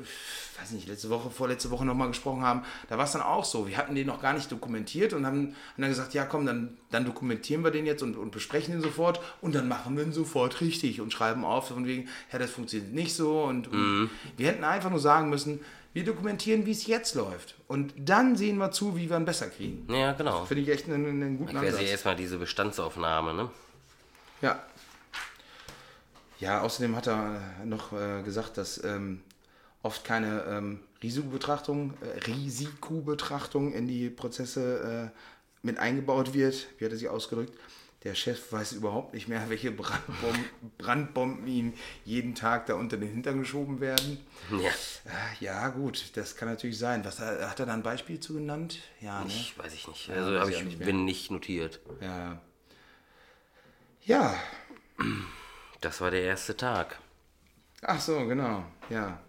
[0.61, 3.69] weiß nicht, letzte Woche, vorletzte Woche nochmal gesprochen haben, da war es dann auch so.
[3.69, 6.77] Wir hatten den noch gar nicht dokumentiert und haben, haben dann gesagt, ja komm, dann,
[6.91, 10.13] dann dokumentieren wir den jetzt und, und besprechen den sofort und dann machen wir ihn
[10.13, 13.43] sofort richtig und schreiben auf, von wegen, ja, das funktioniert nicht so.
[13.45, 13.79] Und, mhm.
[14.03, 15.61] und wir hätten einfach nur sagen müssen,
[15.93, 17.57] wir dokumentieren, wie es jetzt läuft.
[17.67, 19.93] Und dann sehen wir zu, wie wir ihn besser kriegen.
[19.93, 20.45] Ja, genau.
[20.45, 21.81] Finde ich echt einen, einen guten ich Ansatz.
[21.81, 23.51] Ich erstmal diese Bestandsaufnahme, ne?
[24.41, 24.63] Ja.
[26.39, 29.21] Ja, außerdem hat er noch äh, gesagt, dass ähm,
[29.83, 35.19] oft keine ähm, Risikobetrachtung, äh, Risikobetrachtung in die Prozesse äh,
[35.63, 36.69] mit eingebaut wird.
[36.79, 37.53] Wie hat er sich ausgedrückt?
[38.03, 40.45] Der Chef weiß überhaupt nicht mehr, welche Brandbomben,
[40.79, 41.75] Brandbomben ihm
[42.07, 44.19] jeden Tag da unter den Hintern geschoben werden.
[44.51, 44.71] Ja.
[44.71, 47.05] Äh, ja, gut, das kann natürlich sein.
[47.05, 48.79] Was, hat er da ein Beispiel zu genannt?
[49.03, 49.27] Ja, ne?
[49.27, 50.09] Ich, weiß ich nicht.
[50.11, 51.81] Also ja, ich, ich nicht bin nicht notiert.
[52.01, 52.41] Ja.
[54.03, 54.35] Ja.
[55.83, 56.99] Das war der erste Tag.
[57.83, 58.65] Ach so, genau.
[58.89, 59.21] Ja.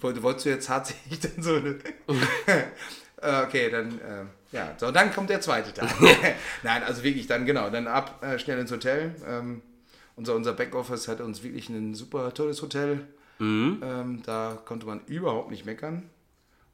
[0.00, 1.78] Wolltest du jetzt tatsächlich dann so eine.
[3.20, 4.00] Äh, okay, dann.
[4.00, 5.94] Äh ja, so, dann kommt der zweite Tag.
[6.62, 9.14] Nein, also wirklich dann, genau, dann ab, äh, schnell ins Hotel.
[9.26, 9.62] Ähm,
[10.16, 13.06] unser, unser Backoffice hat uns wirklich ein super tolles Hotel.
[13.38, 13.82] Mhm.
[13.82, 16.08] Ähm, da konnte man überhaupt nicht meckern.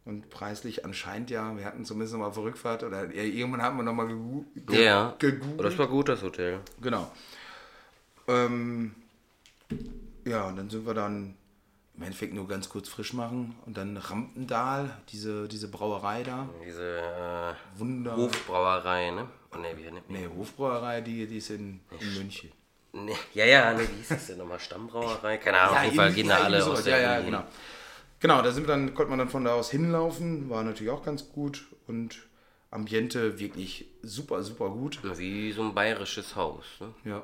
[0.05, 3.79] Und preislich anscheinend ja, wir hatten zumindest noch mal auf Rückfahrt oder ja, irgendwann haben
[3.79, 5.65] wir nochmal gegu ge ja, gegoogelt.
[5.65, 6.61] Das war gut, das Hotel.
[6.83, 7.11] Genau.
[8.29, 8.95] Ähm,
[10.27, 11.35] ja, und dann sind wir dann
[11.97, 16.49] im Endeffekt nur ganz kurz frisch machen und dann Rampendahl, diese, diese Brauerei da.
[16.67, 18.17] Diese äh, Wunder.
[18.17, 19.29] Hofbrauerei, ne?
[19.55, 22.51] Oh, nee, wie, nee, Hofbrauerei, die, die ist in, in München.
[22.93, 24.59] Nee, ja, ja, nee, wie hieß das denn nochmal?
[24.59, 25.39] Stammbrauerei?
[25.39, 27.45] Keine Ahnung, ja, auf jeden Fall gehen da alle so, aus der Ja, ja, genau.
[28.21, 31.05] Genau, da sind wir dann, konnte man dann von da aus hinlaufen, war natürlich auch
[31.05, 32.19] ganz gut und
[32.71, 35.01] Ambiente wirklich super, super gut.
[35.19, 36.65] Wie so ein bayerisches Haus.
[36.81, 36.95] Ne?
[37.05, 37.23] Ja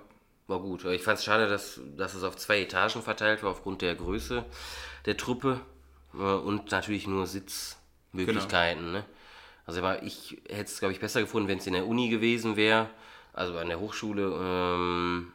[0.51, 0.85] war gut.
[0.85, 4.45] Ich fand es schade, dass, dass es auf zwei Etagen verteilt war, aufgrund der Größe
[5.07, 5.61] der Truppe
[6.13, 8.85] äh, und natürlich nur Sitzmöglichkeiten.
[8.87, 8.99] Genau.
[8.99, 9.05] Ne?
[9.65, 12.91] Also ich hätte es, glaube ich, besser gefunden, wenn es in der Uni gewesen wäre,
[13.33, 15.33] also an der Hochschule, ähm,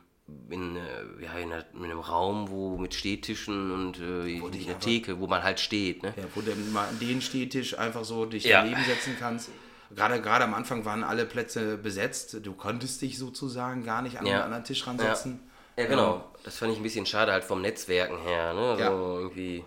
[0.49, 0.81] in, äh,
[1.23, 5.27] ja, in, einer, in, einem Raum, wo mit Stehtischen und äh, in der Theke, wo
[5.27, 6.03] man halt steht.
[6.03, 6.13] Ne?
[6.17, 8.61] Ja, wo du mal den Stehtisch einfach so dich ja.
[8.61, 9.49] daneben setzen kannst
[9.93, 12.37] gerade, gerade am Anfang waren alle Plätze besetzt.
[12.43, 14.35] Du konntest dich sozusagen gar nicht an ja.
[14.35, 15.39] einen anderen Tisch ransetzen.
[15.77, 15.83] Ja.
[15.83, 16.31] ja, genau.
[16.43, 18.53] Das fand ich ein bisschen schade halt vom Netzwerken her.
[18.53, 18.61] Ne?
[18.61, 18.89] Also ja.
[18.89, 19.63] irgendwie.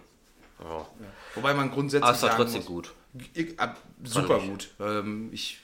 [0.60, 0.84] Oh.
[1.34, 2.04] Wobei man grundsätzlich.
[2.04, 2.94] Aber es war trotzdem muss, gut.
[3.34, 4.70] Ich, ab, super gut.
[4.80, 5.60] Ähm, ich,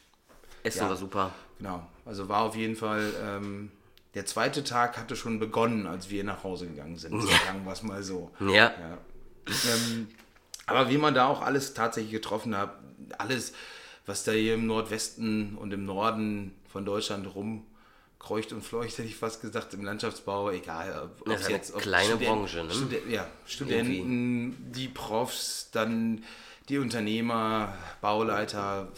[0.63, 1.33] Essen war super.
[1.59, 1.87] Genau.
[2.05, 3.13] Also war auf jeden Fall.
[3.23, 3.71] Ähm,
[4.15, 7.15] der zweite Tag hatte schon begonnen, als wir nach Hause gegangen sind.
[7.15, 7.37] Ja.
[7.47, 8.31] Sagen wir es mal so.
[8.41, 8.73] Ja.
[9.47, 10.09] Ähm,
[10.67, 12.79] aber wie man da auch alles tatsächlich getroffen hat,
[13.19, 13.53] alles
[14.07, 19.17] was da hier im Nordwesten und im Norden von Deutschland rumkreucht und fleucht, hätte ich
[19.17, 21.11] fast gesagt, im Landschaftsbau, egal.
[21.21, 22.75] Ob das ist jetzt, kleine Student, Branche, ne?
[22.75, 24.73] Studen ja, Studenten, Irgendwie.
[24.73, 26.25] die Profs, dann
[26.69, 28.89] die Unternehmer, Bauleiter,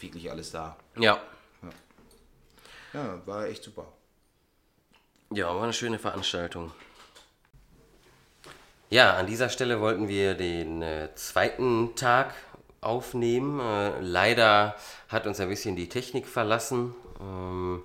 [0.00, 0.76] wirklich alles da.
[0.96, 1.20] Ja.
[1.62, 1.70] Ja,
[2.94, 3.92] ja war echt super.
[5.30, 6.70] Ja, war eine schöne Veranstaltung.
[8.90, 12.34] Ja, an dieser Stelle wollten wir den äh, zweiten Tag
[12.84, 13.60] aufnehmen.
[13.60, 14.76] Äh, leider
[15.08, 16.94] hat uns ein bisschen die Technik verlassen.
[17.20, 17.82] Ähm,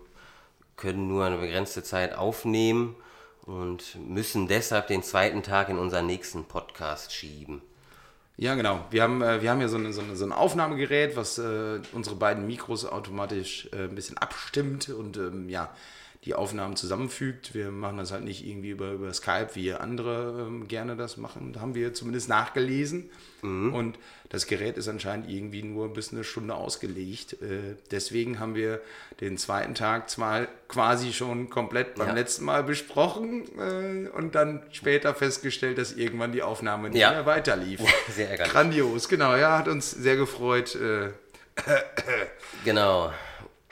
[0.76, 2.95] können nur eine begrenzte Zeit aufnehmen
[3.43, 7.62] und müssen deshalb den zweiten Tag in unseren nächsten Podcast schieben.
[8.38, 8.86] Ja, genau.
[8.89, 11.82] Wir haben, äh, wir haben ja so, eine, so, eine, so ein Aufnahmegerät, was äh,
[11.91, 15.70] unsere beiden Mikros automatisch äh, ein bisschen abstimmt und ähm, ja,
[16.30, 17.56] die Aufnahmen zusammenfügt.
[17.56, 21.54] Wir machen das halt nicht irgendwie über, über Skype, wie andere ähm, gerne das machen.
[21.54, 23.10] Da haben wir zumindest nachgelesen.
[23.42, 23.74] Mhm.
[23.74, 23.98] Und
[24.30, 27.34] das Gerät ist anscheinend irgendwie nur bis eine Stunde ausgelegt.
[27.42, 28.80] Äh, deswegen haben wir
[29.22, 32.14] den zweiten Tag zwar quasi schon komplett beim ja.
[32.14, 37.10] letzten Mal besprochen äh, und dann später festgestellt, dass irgendwann die Aufnahme nicht ja.
[37.10, 37.82] mehr weiterlief.
[38.16, 38.54] Sehr ärgerlich.
[38.54, 39.36] Grandios, genau.
[39.36, 40.76] Ja, hat uns sehr gefreut.
[40.76, 41.10] Äh,
[42.66, 43.12] genau.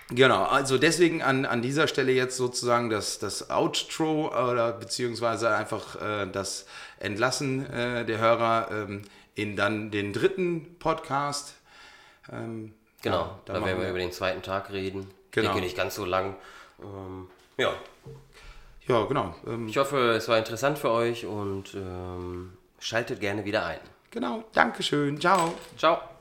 [0.09, 6.01] Genau, also deswegen an, an dieser Stelle jetzt sozusagen das, das Outro oder beziehungsweise einfach
[6.01, 6.65] äh, das
[6.99, 9.01] Entlassen äh, der Hörer ähm,
[9.35, 11.55] in dann den dritten Podcast.
[12.31, 15.11] Ähm, genau, ja, da werden wir über den zweiten Tag reden.
[15.31, 15.47] Genau.
[15.47, 16.35] Ich denke nicht ganz so lang.
[16.81, 17.27] Ähm,
[17.57, 17.73] ja.
[18.87, 19.35] Ja, genau.
[19.45, 23.79] Ähm, ich hoffe, es war interessant für euch und ähm, schaltet gerne wieder ein.
[24.11, 25.19] Genau, Dankeschön.
[25.19, 25.53] Ciao.
[25.77, 26.16] Ciao.